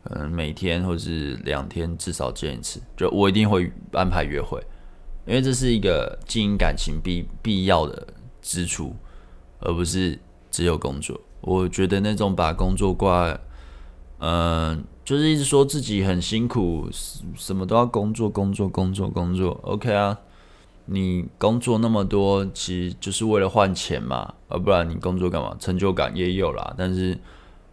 [0.03, 4.61] 可能每天或是两天至少见一次，就我一定会安排约会，
[5.25, 8.05] 因为这是一个经营感情必必要的
[8.41, 8.93] 支出。
[9.59, 10.19] 而不是
[10.51, 13.27] 只有工作，我觉得那种把工作挂，
[14.19, 16.87] 嗯、呃，就是一直说自己很辛苦，
[17.35, 19.59] 什么都要工作，工作，工作，工作。
[19.63, 20.19] OK 啊，
[20.85, 25.55] 你工作那么多，其实就是为了换钱嘛，而不然你工作干嘛？
[25.59, 27.17] 成就感也有啦，但是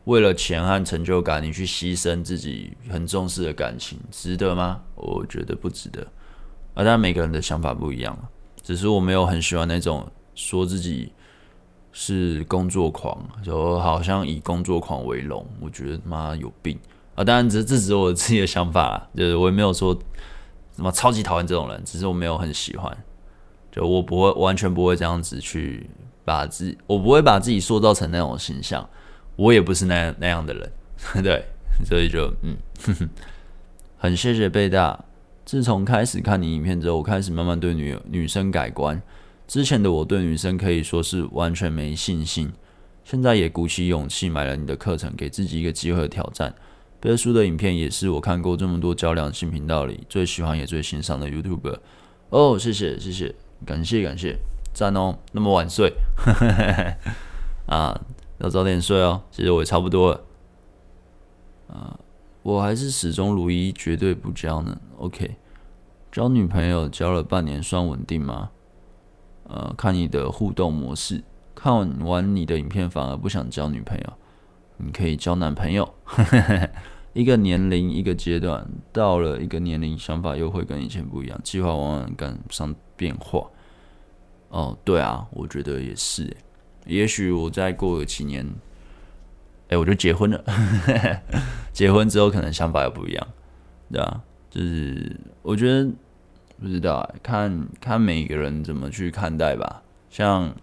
[0.05, 4.81] 为了钱和成就感，你去牺牲自己很重视的感情，值得吗？
[4.95, 6.03] 我觉得不值得。
[6.75, 8.19] 啊，当然每个人的想法不一样，
[8.63, 11.13] 只是我没有很喜欢那种说自己。
[11.97, 16.77] 是工作狂，就好像以工作狂为荣，我觉得妈有病
[17.15, 17.23] 啊！
[17.23, 19.97] 当然，这这只是我自己的想法啦，就是我也没有说
[20.75, 22.93] 什么超级讨厌这种人，只是我没有很喜欢，
[23.71, 25.89] 就我不会完全不会这样子去
[26.25, 28.85] 把自，我不会把自己塑造成那种形象，
[29.37, 30.73] 我也不是那样那样的人，
[31.23, 31.45] 对，
[31.87, 33.09] 所以就嗯哼哼，
[33.97, 34.99] 很谢谢贝大，
[35.45, 39.01] 自从开始看你影片之后，我开始慢慢对女女生改观。
[39.47, 42.53] 之前的我对女生可以说是完全没信心，
[43.05, 46.55] 现在也鼓起勇气买了你的课程，给自己一个机会的挑战。
[46.99, 51.79] 贝叔的影片也是我看过这么多教两性频道里最喜欢也最欣赏的 YouTuber。
[52.31, 53.35] 哦，谢谢谢谢，
[53.67, 54.39] 感谢感谢，
[54.73, 55.19] 赞哦！
[55.33, 55.93] 那么晚睡，
[57.69, 58.01] 啊，
[58.39, 59.23] 要早点睡哦。
[59.31, 60.25] 其实我也差不多了，
[61.69, 62.01] 啊，
[62.43, 64.81] 我还是始终如一，绝对不交呢。
[64.97, 65.37] OK，
[66.11, 68.49] 交女朋友交了半年，算稳定吗？
[69.45, 71.23] 呃，看你的互动模式，
[71.55, 74.13] 看完你的影片反而不想交女朋友，
[74.79, 75.95] 你可以交男朋友。
[77.13, 83.49] 一个年龄一个阶段，到了一个年龄，想法又会跟以前不一样，计划往往赶不上变化。
[84.49, 86.37] 哦，对啊，我觉得也是。
[86.87, 88.45] 也许我再过个几年，
[89.69, 90.43] 哎，我就结婚了。
[91.73, 93.29] 结婚之后可能想法又不一样，
[93.93, 94.21] 对啊，
[94.51, 95.89] 就是我觉得。
[96.65, 99.83] 不知道，看看每个人怎么去看待吧。
[100.09, 100.55] 像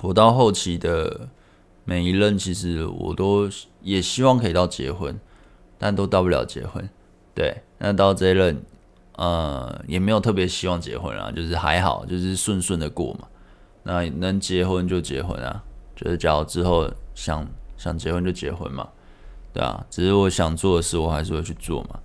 [0.00, 1.28] 我到后期的
[1.84, 3.50] 每一任，其实我都
[3.82, 5.18] 也希望可以到结婚，
[5.76, 6.88] 但都到不了结婚。
[7.34, 8.62] 对，那到这一任，
[9.16, 13.26] 呃，也没有特别希望结婚啊，就是还好，就是顺顺的过嘛。
[13.82, 15.64] 那能结婚就结婚啊，
[15.96, 17.44] 就是假如之后想
[17.76, 18.88] 想结婚就结婚嘛，
[19.52, 19.84] 对啊。
[19.90, 21.98] 只是我想做的事，我还是会去做嘛，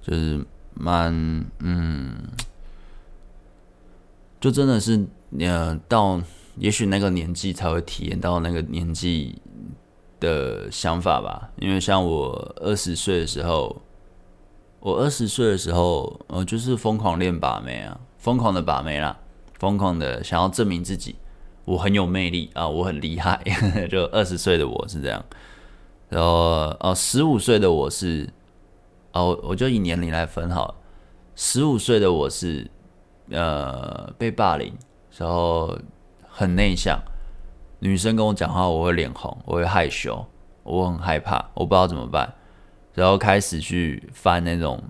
[0.00, 0.46] 就是。
[0.78, 1.12] 蛮
[1.58, 2.16] 嗯，
[4.40, 5.04] 就真的是
[5.40, 6.20] 呃，到
[6.56, 9.42] 也许那个年纪才会体验到那个年纪
[10.20, 11.50] 的想法吧。
[11.56, 13.82] 因为像我二十岁的时候，
[14.78, 19.18] 我二十岁的时候，呃，就是疯狂练把妹啊，疯狂的把妹啦，
[19.58, 21.16] 疯狂的想要证明自己。
[21.64, 23.42] 我很有魅力啊，我很厉害。
[23.90, 25.22] 就二十岁的我是这样，
[26.08, 28.26] 然后哦，十五岁的我是
[29.12, 30.74] 哦，我就以年龄来分好了。
[31.34, 32.70] 十五岁的我是
[33.30, 34.72] 呃被霸凌，
[35.16, 35.78] 然后
[36.28, 37.00] 很内向，
[37.78, 40.26] 女生跟我讲话我会脸红，我会害羞，
[40.62, 42.34] 我很害怕，我不知道怎么办，
[42.94, 44.82] 然后开始去翻那种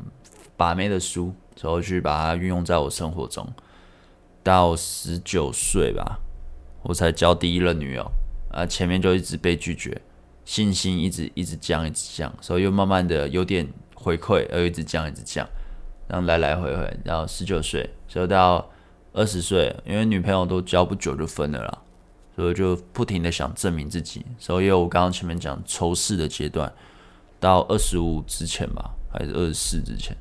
[0.56, 3.46] 把妹的书，然后去把它运用在我生活中。
[4.42, 6.20] 到十九岁吧。
[6.82, 8.10] 我才交第一任女友
[8.50, 10.00] 啊，前面就一直被拒绝，
[10.44, 13.68] 信心一直一直降，一直降，所以又慢慢的有点
[13.98, 15.46] 回馈，而一直降，一直降，
[16.06, 18.70] 然后来来回回，然后十九岁，所以到
[19.12, 21.78] 二十岁，因为女朋友都交不久就分了啦，
[22.36, 26.72] 所以就不停的想证明自己，所以我刚刚前面讲仇视的阶段，
[27.40, 30.16] 到二十五之前吧，还是二十四之前，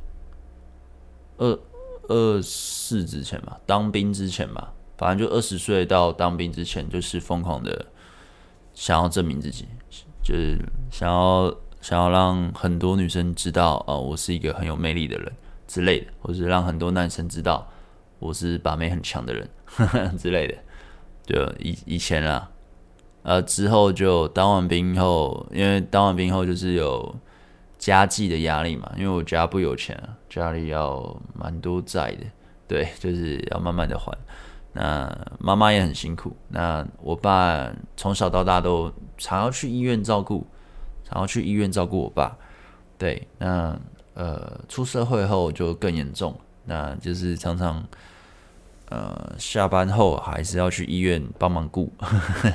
[1.38, 1.60] 二
[2.08, 4.74] 二四之前吧，当兵之前吧。
[4.98, 7.86] 反正就二十岁到当兵之前，就是疯狂的
[8.74, 9.68] 想要证明自己，
[10.24, 10.58] 就是
[10.90, 11.56] 想要
[11.88, 15.32] 想要让很多女生知道，呃，我是一个很有魅力的人
[15.68, 17.66] 之类的，或是让很多男生知道
[18.20, 20.56] 我是把妹很强的人呵 呵之类的。
[21.26, 22.52] 就以以前啊，
[23.24, 27.16] 呃，之后就当完兵后，因为当完兵后就是有
[27.78, 29.98] 家计的压力嘛，因为我家不有钱，
[30.30, 32.26] 家里要蛮多债的，
[32.68, 34.12] 对， 就是要慢慢的还。
[34.74, 35.10] 那
[35.40, 36.36] 妈妈也很辛苦。
[36.50, 40.46] 那我爸从小到大都常要去医院照顾，
[41.12, 42.38] 然后去医院照顾我爸。
[42.98, 43.80] 对，那
[44.14, 47.88] 呃出社会后就更严重，那就是常常
[48.90, 51.92] 呃下班后还是要去医院帮忙顾。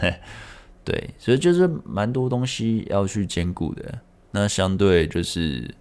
[0.84, 3.98] 对，所以就是蛮多东西要去兼顾的。
[4.30, 5.72] 那相对就是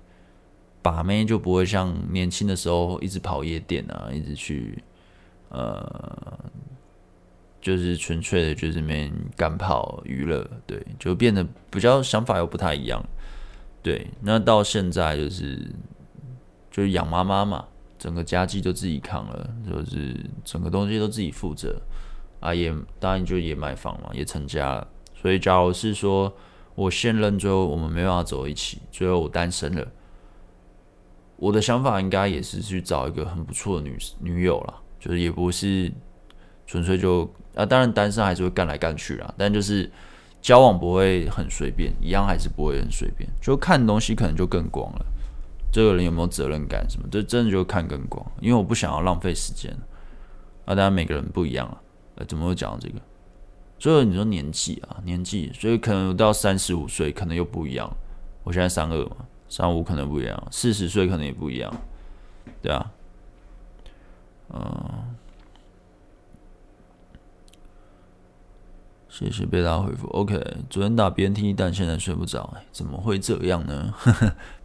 [0.82, 4.84] 把妹就不会像年轻的时候一直跑夜店啊，一直去。
[5.54, 6.40] 呃，
[7.62, 13.02] 就是纯粹的，就是没干炮娱乐，对，就变得比较想法又不太一样，
[13.84, 14.08] 对。
[14.22, 15.60] 那到现在就是
[16.72, 17.66] 就是养妈妈嘛，
[18.00, 21.80] 整个家计都自己扛了，就是整个东西都自己负责
[22.40, 24.88] 啊，也当然就也买房嘛，也成家了。
[25.14, 26.34] 所以假如是说
[26.74, 29.88] 我现任最后我们没办法走一起，最后我单身了，
[31.36, 34.82] 我的想法应该也是去找一个很不错的女女友了。
[35.00, 35.92] 就是也不是
[36.72, 39.92] 纯粹就啊，当然单身还是会干来干去啦，但就是
[40.42, 45.06] 交往不会很随便，一样还是不会很随便，就看东西可能就更广了。
[45.70, 49.70] 这个人有没有责任感什么，这真的就看更广，因为我不想要浪费时间
[50.64, 50.74] 啊。
[50.74, 51.76] 当然每个人不一样啊，
[52.16, 52.96] 呃，怎么会讲这个？
[53.78, 57.94] 所以你说年纪啊，年纪，所以可能到三十五岁可能又不一样。
[58.46, 59.18] 我现在三二嘛，
[59.50, 61.70] 三五可能不一样，四十岁可能也不一样，
[62.62, 62.92] 对啊。
[64.54, 65.16] 嗯，
[69.12, 70.08] 谢谢被大家回复。
[70.08, 73.94] OK，昨天打 BNT，但现在睡不着，怎么会这样呢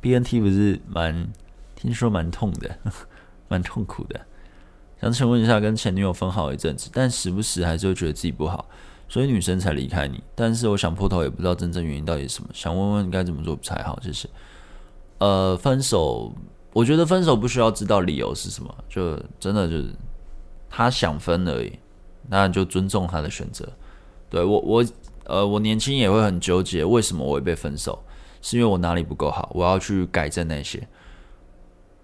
[0.00, 1.26] ？BNT 不是蛮
[1.74, 2.78] 听说蛮痛的，
[3.48, 4.20] 蛮痛苦的。
[5.02, 8.64] 想请问一下，跟前女友分好一阵子，但时不时还是会觉得自己不好，
[9.08, 10.22] 所以女生才离开你。
[10.36, 13.98] 但是我想破头也不知道真正原因到底是什么，想问问该怎么做才好？
[14.00, 14.28] 谢谢。
[15.18, 16.32] 呃，分手。
[16.72, 19.92] 我觉得分手不需要知道理由是什么，就真的就是
[20.70, 21.72] 他想分而已，
[22.28, 23.66] 那就尊重他的选择。
[24.28, 24.84] 对，我我
[25.24, 28.02] 呃我年轻也会很纠结，为什么我会被分手？
[28.42, 30.86] 是因为我哪里不够好，我要去改正那些。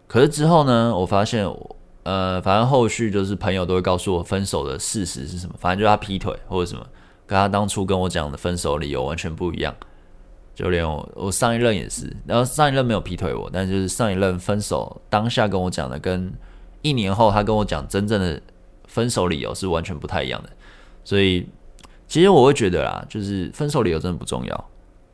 [0.07, 1.47] 可是之后呢，我发现
[2.03, 6.85] 呃，反正后续就是朋友都会告诉我分手的事实是什么，反正就是他劈腿或者什么，
[7.27, 9.75] 跟他当初跟我讲的分手理由完全不一样。
[10.55, 16.31] 就连我，我上一任也是，然后上一任没有劈腿我，但就是上一任分手当下跟我讲的，跟
[16.83, 18.41] 一年后他跟我讲真正的
[18.87, 20.51] 分手理由是完全不太一样的。
[21.05, 21.49] 所以
[22.13, 24.71] 其实我会觉得啦，就是分手理由真的不重要，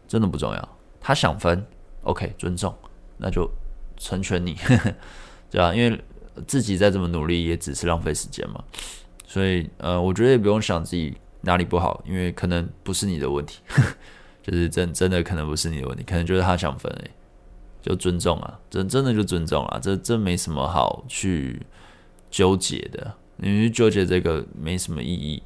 [0.09, 0.69] 真的不重要。
[1.01, 1.65] 他想分
[2.03, 2.75] ，OK，尊重，
[3.19, 3.49] 那就
[3.97, 4.57] 成全你，
[5.49, 5.73] 对吧？
[5.73, 6.03] 因为
[6.45, 8.65] 自己再怎么努力，也只是浪费时间嘛。
[9.29, 13.61] 所以呃，我觉得也不用想自己哪里不好，因为可能不是你的问题。
[14.43, 17.11] 就是真真的可能不是你的问题，可能就是他想分诶，
[17.81, 21.65] 就尊重啊，真真的就尊重啊，这这没什么好去
[22.29, 25.41] 纠结的，你去纠结这个没什么意义，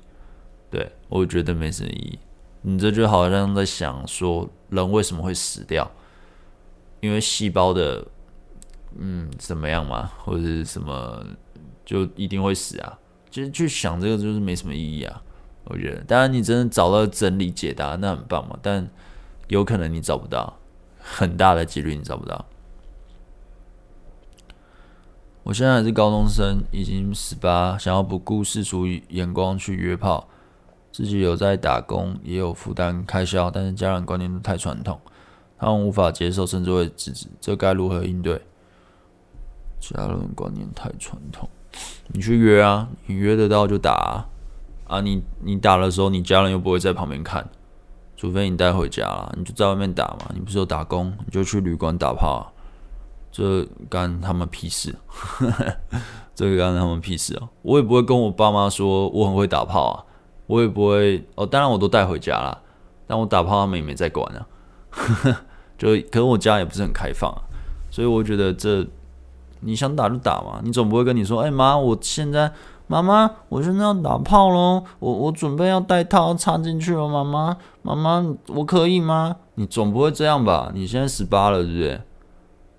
[0.72, 2.18] 对，我觉得没什么意义，
[2.62, 5.88] 你这就好像在想说人为什么会死掉，
[7.00, 8.02] 因为细胞的
[8.96, 11.22] 嗯怎么样嘛，或者是什么
[11.84, 12.98] 就一定会死啊，
[13.30, 15.22] 其实去想这个就是没什么意义啊。
[15.64, 18.58] 我觉得，当然你真的找到真理解答，那很棒嘛。
[18.62, 18.88] 但
[19.48, 20.58] 有可能你找不到，
[20.98, 22.46] 很大的几率你找不到。
[25.44, 30.28] 我现在还是高中生，已经十八，想要不顾世俗眼光去约炮，
[30.92, 35.00] 自己有在打工，也有负担开销，但是家人观念都太传统，
[35.58, 38.40] 他们无法接受，甚至会制止，这该如何应对？
[39.80, 41.48] 家人观念太传统，
[42.08, 44.28] 你去约啊，你约得到就打啊，
[44.86, 47.48] 啊你你打的时候，你家人又不会在旁边看，
[48.16, 52.46] 除非你带回家了，你就在外面打嘛，你不是有打工，你就去旅馆打炮啊，
[53.32, 54.94] 这干他们屁事，
[56.32, 60.04] 这个干他们屁事啊，我也不会跟我爸妈说我很会打炮啊，
[60.52, 62.58] 我也不会哦，当然我都带回家了，
[63.06, 64.46] 但我打炮他们也没在管啊，
[65.78, 67.40] 就可能我家也不是很开放啊，
[67.90, 68.86] 所以我觉得这。
[69.64, 72.50] 你想打就打嘛，你总不会跟你说，哎、妈，我现在
[72.88, 79.36] 妈妈，我现在要打炮喽，我我准备要带套插进去了，妈妈，妈妈，我可以吗？
[79.54, 80.72] 你总不会这样吧？
[80.74, 82.00] 你现在十八了，对不对？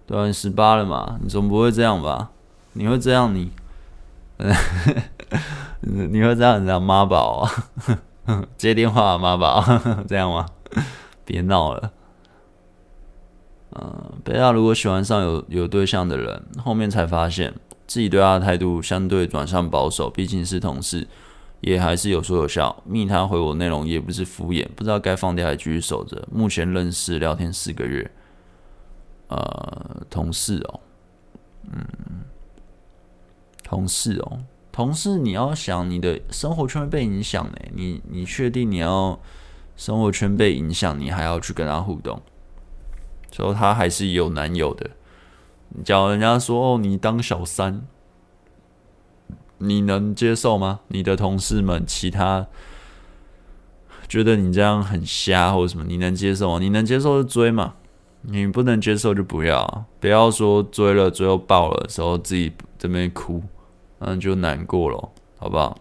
[0.05, 2.31] 对啊，你十八了嘛，你总不会这样吧？
[2.73, 3.49] 你会这样你，
[5.85, 7.39] 你会这样你讲妈宝
[8.25, 8.45] 啊？
[8.57, 9.63] 接电话妈宝
[10.07, 10.45] 这样吗？
[11.25, 11.91] 别闹了。
[13.75, 17.53] 嗯，贝拉如果喜欢上有有对象的人，后面才发现
[17.87, 21.07] 自己对他的态度相对转向保守，毕竟是同事，
[21.61, 22.83] 也还是有说有笑。
[22.85, 26.27] 密他回我内容也不是敷衍，不知道该放掉还继续守着。
[26.31, 28.09] 目前认识聊天四个月，
[29.27, 30.79] 呃，同事哦，
[31.71, 31.85] 嗯，
[33.63, 34.39] 同事哦，
[34.73, 37.57] 同事，你要想你的生活圈被影响呢？
[37.75, 39.19] 你你确定你要
[39.77, 42.19] 生活圈被影响，你还要去跟他互动？
[43.31, 44.89] 说他还是有男友的，
[45.85, 47.85] 叫人家说哦，你当小三，
[49.59, 50.79] 你能接受吗？
[50.87, 52.47] 你的同事们其他
[54.07, 56.57] 觉得你这样很瞎或者什么，你能接受吗？
[56.59, 57.75] 你能接受就追嘛，
[58.21, 63.43] 你不能接受就不要，不要说追了最后爆了的时候自己这边哭，
[64.05, 65.77] 嗯，就难过了，好不好？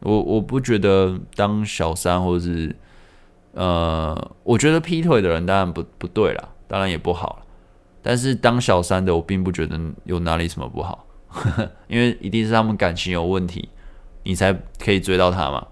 [0.00, 2.74] 我我不觉得当小三或者是
[3.52, 6.48] 呃，我觉得劈腿的人当然不不对啦。
[6.66, 7.46] 当然也不好，
[8.02, 13.68] 但是当小三的我并不觉得有哪里什么不好，呵 呵因为一定是他们感情有问题，
[14.24, 14.52] 你才
[14.82, 15.66] 可以追到他嘛，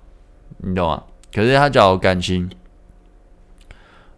[0.59, 1.03] 你懂吗？
[1.35, 2.49] 可是他讲感情，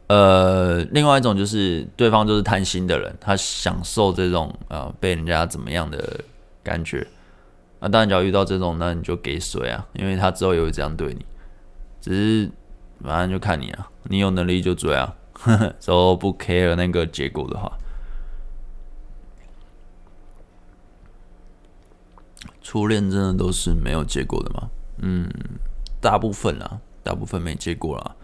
[0.09, 6.20] 呃，另外一种就是对方就是贪心的人，他享受这种呃被人家怎么样的
[6.62, 7.07] 感觉，
[7.85, 11.26] 那当然只要遇到这种，那你就给水啊，因为他之后也会这样对你，
[12.01, 12.51] 只是
[13.03, 15.14] 反正就看你啊，你有能力就追啊。
[15.85, 17.70] 都不 care 那个结果的话，
[22.62, 24.70] 初恋真的都是没有结果的吗？
[24.99, 25.28] 嗯，
[26.01, 28.16] 大部分啊，大部分没结果啦。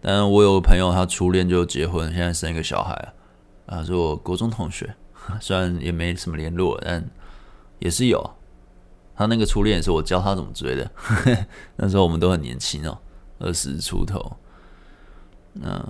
[0.00, 2.92] 但我有个朋友，他初恋就结婚，现在生一个小孩
[3.66, 4.96] 啊，啊，是我国中同学，
[5.40, 7.08] 虽然也没什么联络，但
[7.78, 8.37] 也是有。
[9.18, 10.90] 他那个初恋是我教他怎么追的，
[11.76, 12.96] 那时候我们都很年轻哦，
[13.40, 14.36] 二十出头，
[15.60, 15.84] 嗯。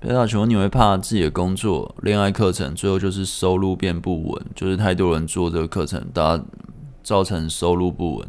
[0.00, 6.44] 贝大球，你会怕自己的工作、恋爱课程最后就是收入变不稳，就是太多人做这个课程，大家
[7.02, 8.28] 造成收入不稳。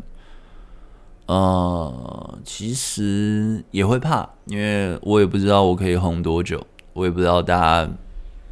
[1.28, 7.92] 呃，其实也会怕，因为我也不知道我可以红多久，我也不知道大家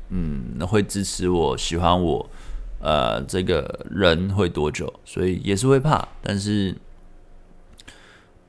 [0.10, 2.30] 嗯会支持我、喜欢我，
[2.80, 6.76] 呃，这个人会多久，所以也是会怕，但是。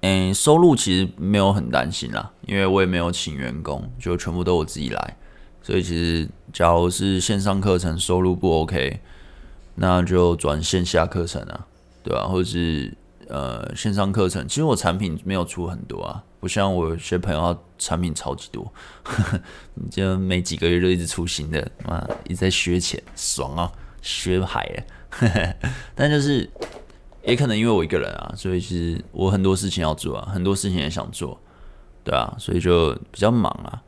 [0.01, 5.17] 嗯，收入其实没有很担心啦，因为我也没有请员工，就全部都我自己来。
[5.61, 9.01] 所以其实，假如是线上课程收入不 OK，
[9.75, 11.67] 那就转线下课程啊，
[12.05, 12.29] 对吧？
[12.29, 12.97] 或者是
[13.27, 18.73] 呃线上课程，其实我产品没有出很多啊，不像我有些朋友产品超级多，
[19.75, 23.73] 你 就每几个月就一直出新的，啊，一直在削钱，爽啊，
[24.09, 25.55] 学海了，
[25.95, 26.49] 但就是。
[27.25, 31.39] 也可能因为我一个人啊，所以其实我很多事情要做啊，很多事情也想做，
[32.03, 33.83] 对啊，所以就比较忙啊。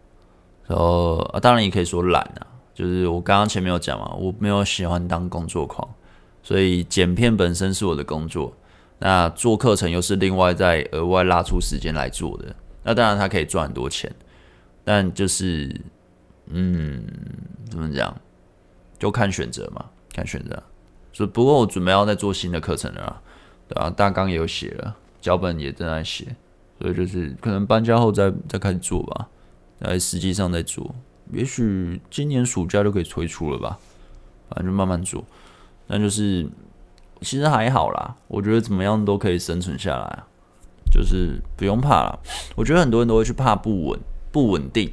[0.67, 5.89] 然后啊，当然也可以说懒啊，就是我刚刚前面有讲嘛，我没有喜欢当工作狂，
[6.43, 8.55] 所以剪片本身是我的工作，
[8.99, 12.55] 那做课程又是另外再额外拉出时间来做的。
[12.83, 14.15] 那当然它可以赚很多钱，
[14.85, 15.75] 但就是
[16.49, 17.03] 嗯，
[17.71, 18.15] 怎么讲，
[18.99, 20.63] 就看选择嘛，看选择。
[21.13, 23.23] 所以不过我准备要再做新的课程了啊。
[23.69, 26.35] 对啊，大纲也有写了，脚本也正在写，
[26.81, 29.29] 所以就是可能搬家后再再开始做吧，
[29.79, 30.93] 来实际上再做，
[31.33, 33.79] 也许今年暑假就可以推出了吧，
[34.49, 35.25] 反正就慢慢做。
[35.87, 36.49] 那就是
[37.21, 40.25] 其实还好啦，我觉得怎么样都可以生存下来，
[40.93, 42.19] 就是不用怕啦。
[42.57, 44.01] 我觉得很多人都会去怕不稳、
[44.33, 44.91] 不稳定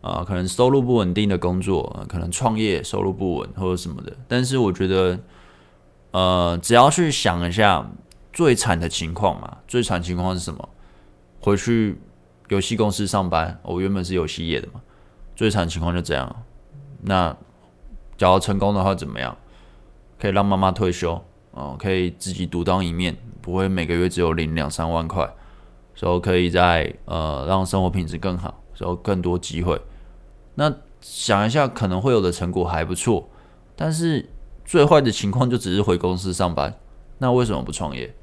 [0.00, 4.12] 啊，可能收入不稳定的工作，可能创业收入不稳或者什么的。
[4.28, 5.18] 但是我觉得，
[6.10, 7.90] 呃，只要去想一下。
[8.32, 10.68] 最惨的情况嘛，最惨情况是什么？
[11.40, 11.98] 回去
[12.48, 13.58] 游戏公司上班。
[13.62, 14.82] 我原本是游戏业的嘛，
[15.34, 16.44] 最惨情况就这样。
[17.00, 17.34] 那
[18.18, 19.34] 假如成功的话怎么样？
[20.20, 21.18] 可以让妈妈退休，
[21.52, 25.26] 哦，可以自己独当一面，不会每个月只有领两三万块，
[25.94, 29.80] 所以可以在呃让生活品质更好，然后更多机会。
[30.54, 33.28] 那想一下可能会有的成果还不错，
[33.74, 34.28] 但是
[34.64, 36.74] 最坏的情况就只是回公司上班。
[37.18, 38.14] 那为什么不创业？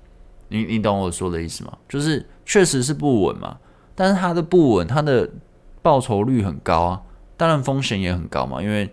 [0.50, 1.78] 你你懂我说的意思吗？
[1.90, 3.58] 就是确实是不稳嘛，
[3.96, 5.30] 但是它的不稳，它的
[5.82, 7.02] 报酬率很高啊，
[7.38, 8.90] 当然风险也很高嘛，因为。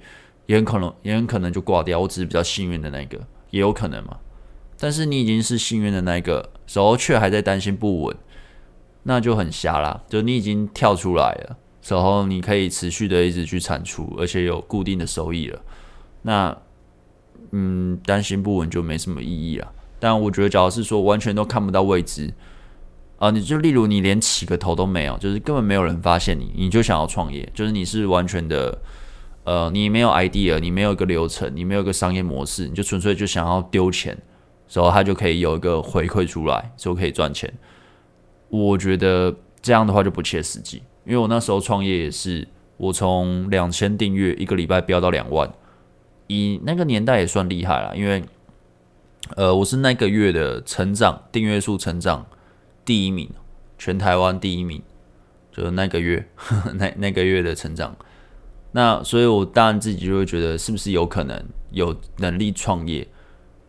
[0.47, 2.01] 也很可能，也很可能就挂掉。
[2.01, 3.16] 我只是比较幸运的那个，
[3.51, 4.19] 也有可能嘛。
[4.77, 8.16] 但是你已经是幸运的那个，时候却还在担心不稳，
[9.03, 10.03] 那就很瞎啦。
[10.09, 15.61] 就你已经跳出来了，时候你可以持续的一直去产出，而且有固定的收益了。
[16.23, 16.57] 那，
[17.53, 19.73] 嗯，担心不稳就没什么意义了。
[19.99, 22.33] 但我觉得，假如是说完全都看不到未知
[23.19, 28.79] 啊，你就例如你连起个头都没有，就是根本没有人发现你，你就想要创业，就是你是完全的。
[29.43, 34.17] 呃，你没有 idea，你没有一个流程，你没有一个商业模式，你就纯粹就想要丢钱，
[34.71, 37.53] 然后他就可以有一个回馈出来，就可以赚钱。
[38.51, 42.47] 我觉得这样的话就不切实际，因为我那时候创业也是，
[42.77, 45.51] 我从两千订阅一个礼拜飙到两万，
[46.27, 48.23] 以那个年代也算厉害了，因为
[49.37, 52.27] 呃，我是那个月的成长订阅数成长
[52.85, 53.31] 第一名，
[53.79, 54.83] 全台湾第一名，
[55.53, 56.27] 就是那个月
[56.75, 57.97] 那那个月的成长。
[58.73, 63.07] 那所以，我当然自己就会觉得，是不是有可能有能力创业？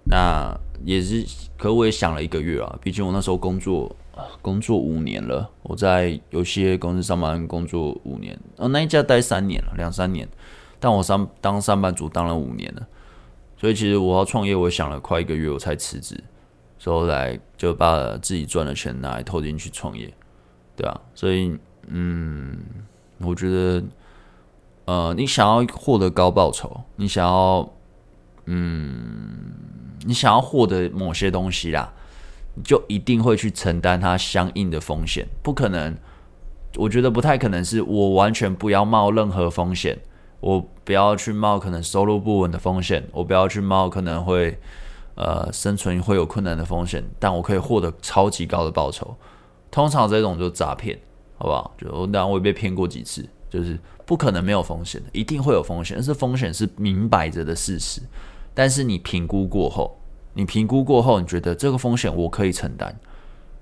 [0.06, 0.56] 那
[0.86, 1.26] 也是，
[1.58, 2.80] 可我也想了一个月啊。
[2.84, 3.96] 毕竟我那时候工作
[4.42, 10.28] 工作五年了，我在有些公司上班工作五年，哦，那一家待三年了，两三年。
[10.80, 12.88] 但我上当上班族当了五年了，
[13.58, 16.22] 所以其实我要创业，我想了快一个月，我才辞职，
[16.80, 20.12] 所以后来就把自己赚的钱拿来投进去创业，
[20.76, 21.02] 对啊。
[21.14, 21.58] 所以，
[21.88, 22.58] 嗯，
[23.20, 23.84] 我觉得。
[24.86, 27.72] 呃，你想要获得高报酬，你想要，
[28.46, 29.54] 嗯，
[30.06, 31.94] 你想要获得某些东西啦，
[32.64, 35.28] 就一定会去承担它相应的风险。
[35.42, 35.98] 不可能，
[36.76, 40.00] 我觉得不太可能是我完全不要冒任何风险，
[40.40, 44.58] 我不要去冒可能收入不稳的风险，我不要去冒可能会
[45.16, 49.16] 呃生存会有困难的风险，但我可以获得超级高的报酬。
[49.70, 51.00] 通常这种就诈骗，
[51.38, 51.74] 好不好？
[51.78, 53.80] 就我当然我也被骗过几次，就是。
[54.04, 55.96] 不可能没有风险的，一定会有风险。
[55.96, 58.02] 但是风险是明摆着的事实，
[58.54, 60.01] 但是你评估过后，
[60.34, 62.96] 你评估过后，你觉得这个风险我可以承担，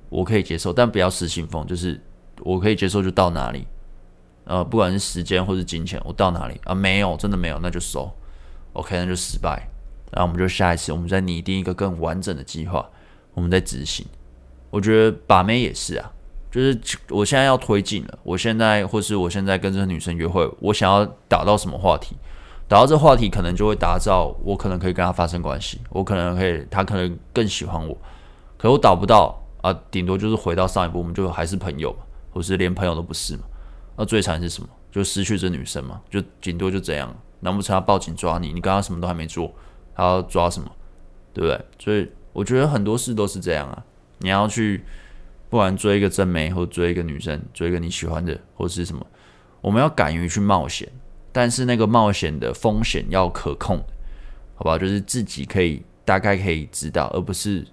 [0.10, 2.00] 我可以接受，但不要失心疯，就是
[2.42, 3.68] 我可以接受就到哪里，
[4.46, 6.76] 呃，不管是时间或是金钱，我到哪里啊？
[6.76, 8.12] 没有，真的没有，那就收
[8.74, 9.68] ，OK，那就失败。
[10.12, 12.90] 然后我们就下一次，我们再拟定一个更完整的计划，
[13.34, 14.06] 我们再执行。
[14.70, 16.12] 我觉得把妹也是啊。
[16.52, 16.80] 就是
[17.10, 22.16] 我现在要推进了，我现在或是我现在跟这个女生约会，我想要打到什么话题，
[22.70, 27.98] 达到这话题可能就会打造我可能可以跟她发生关系，我可能可以，她可能更喜欢我，
[28.58, 32.00] 可我打不到啊，顶多就是回到上一步，我们就还是朋友嘛，
[32.32, 33.44] 或是连朋友都不是嘛，
[33.98, 34.70] 那最惨是什么？
[34.92, 38.54] 就失去这女生嘛，就顶多就这样，难不成要报警抓你？
[38.54, 39.52] 你刚刚什么都还没做，
[39.94, 40.72] 还要抓什么？
[41.34, 41.66] 对不对？
[41.78, 43.84] 所以我觉得很多事都是这样啊，
[44.20, 44.86] 你要去。
[45.52, 49.04] 不管追一个真美，或追一个女生，追一个你喜欢的，或是什么，
[49.62, 50.88] 我们要敢于去冒险，
[51.32, 53.84] 但是那个冒险的风险要可控，
[54.56, 54.78] 好吧？
[54.78, 57.66] 就是自己可以大概可以知道，而不是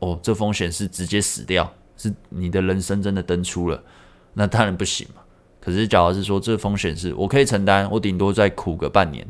[0.00, 3.82] 哦，这风险是直接死掉，是你的人生真的登出了，
[4.34, 5.22] 那当然不行嘛。
[5.60, 9.26] 可是假如是说这风险是我可以承担，我顶多再苦个半年，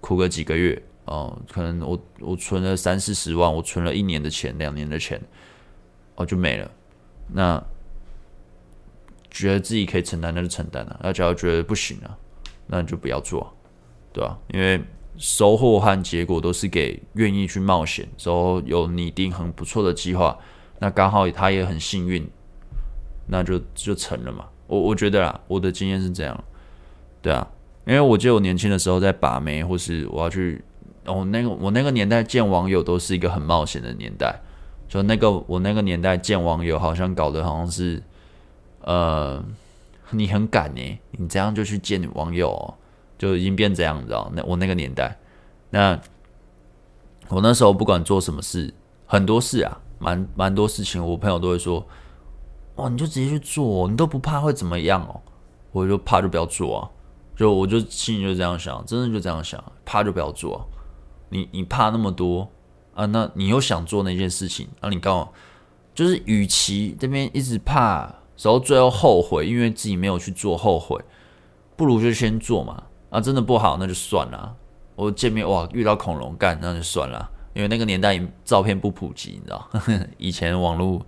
[0.00, 5.20] 苦个几个月哦，可能我我存了三四十万，我存了一年的钱，两年的钱，
[6.16, 6.70] 哦就没了。
[7.32, 7.62] 那
[9.30, 12.18] 觉得自己可以承担，那就承担了；那假如觉得不行了，
[12.72, 13.52] 那你就不要做，
[14.12, 14.38] 对吧？
[14.54, 14.80] 因为
[15.18, 20.38] 收获和结果都是给愿意去冒险，之后有拟定很不错的计划，
[20.78, 22.24] 那刚好他也很幸运，
[23.26, 24.46] 那就就成了嘛。
[24.68, 26.44] 我我觉得啦，我的经验是这样，
[27.20, 27.46] 对啊，
[27.84, 30.64] 因为我记得我年轻的时候在把妹，或是我要去，
[31.06, 34.40] 哦，那个我那个年代见网友都是一个很冒险的年代。
[34.88, 38.02] 就那个我那个年代见网友，好像搞得好像是，
[38.80, 39.40] 呃，
[40.10, 42.74] 你很敢呢，你这样就去见网友哦，
[43.18, 44.30] 就已经变这样，你知道？
[44.34, 45.18] 那我那个年代，
[45.70, 45.98] 那
[47.28, 48.72] 我那时候不管做什么事，
[49.06, 51.86] 很多事啊，蛮蛮多事情，我朋友都会说，
[52.76, 55.20] 哇，你就直接去做，你都不怕会怎么样哦？
[55.72, 56.90] 我就怕就不要做啊，
[57.36, 60.68] 就我就心里就这样想，真的就这样想，怕就不要做，
[61.28, 62.48] 你你怕那么多。
[62.92, 65.32] 啊，那你又想做那件事情，那、啊、你刚好
[65.94, 70.98] 就是，与其这边一直怕，时候最后后悔，因为自己没有去做，后悔，
[71.76, 72.84] 不如就先做嘛。
[73.10, 74.56] 啊，真的不好，那就算了。
[74.94, 77.30] 我见面哇，遇到恐龙干，那就算了。
[77.52, 79.68] 因为那个年代照片不普及，你知道，
[80.16, 81.04] 以前网络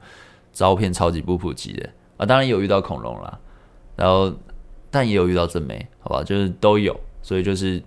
[0.52, 1.88] 照片超级不普及的
[2.18, 2.26] 啊。
[2.26, 3.40] 当然有遇到恐龙啦，
[3.96, 4.30] 然后
[4.90, 7.82] 但也有遇到正妹，好吧，就是都有，所以就是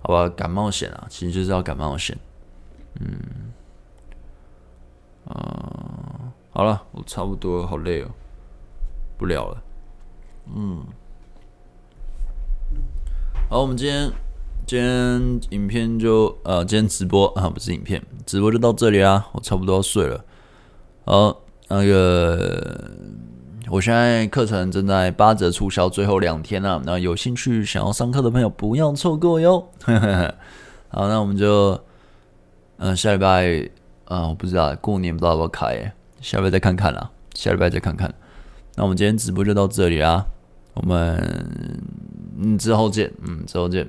[0.00, 2.14] 好吧，敢冒险啊，其实就是要敢冒险。
[3.00, 3.52] 嗯，
[5.28, 8.08] 啊、好了，我差不多，好累哦，
[9.16, 9.62] 不聊了。
[10.52, 10.84] 嗯，
[13.48, 14.10] 好，我们今天。
[14.66, 19.28] 今天影片就呃，今天直播啊，不是影片，直播就到这里啦。
[19.32, 20.24] 我差不多要睡了。
[21.04, 22.90] 好，那个
[23.70, 29.60] 我现在课程正在八折促销，最后两天啊，那有兴趣想要上课的朋友不要错过哟。
[30.90, 31.80] 好，那我们就
[32.78, 33.70] 嗯、下礼拜
[34.06, 37.10] 啊、我不知道过年不知道要不要开，下礼拜再看看啦。
[37.34, 38.12] 下礼拜再看看。
[38.76, 40.24] 那我们今天直播就到这里啦，
[40.74, 41.16] 我们。
[42.40, 43.12] 嗯，之后见。
[43.26, 43.88] 嗯，之后见。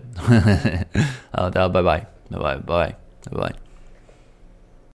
[1.31, 1.99] 好，大家拜拜，
[2.31, 2.95] 拜拜，拜拜，
[3.31, 3.68] 拜拜。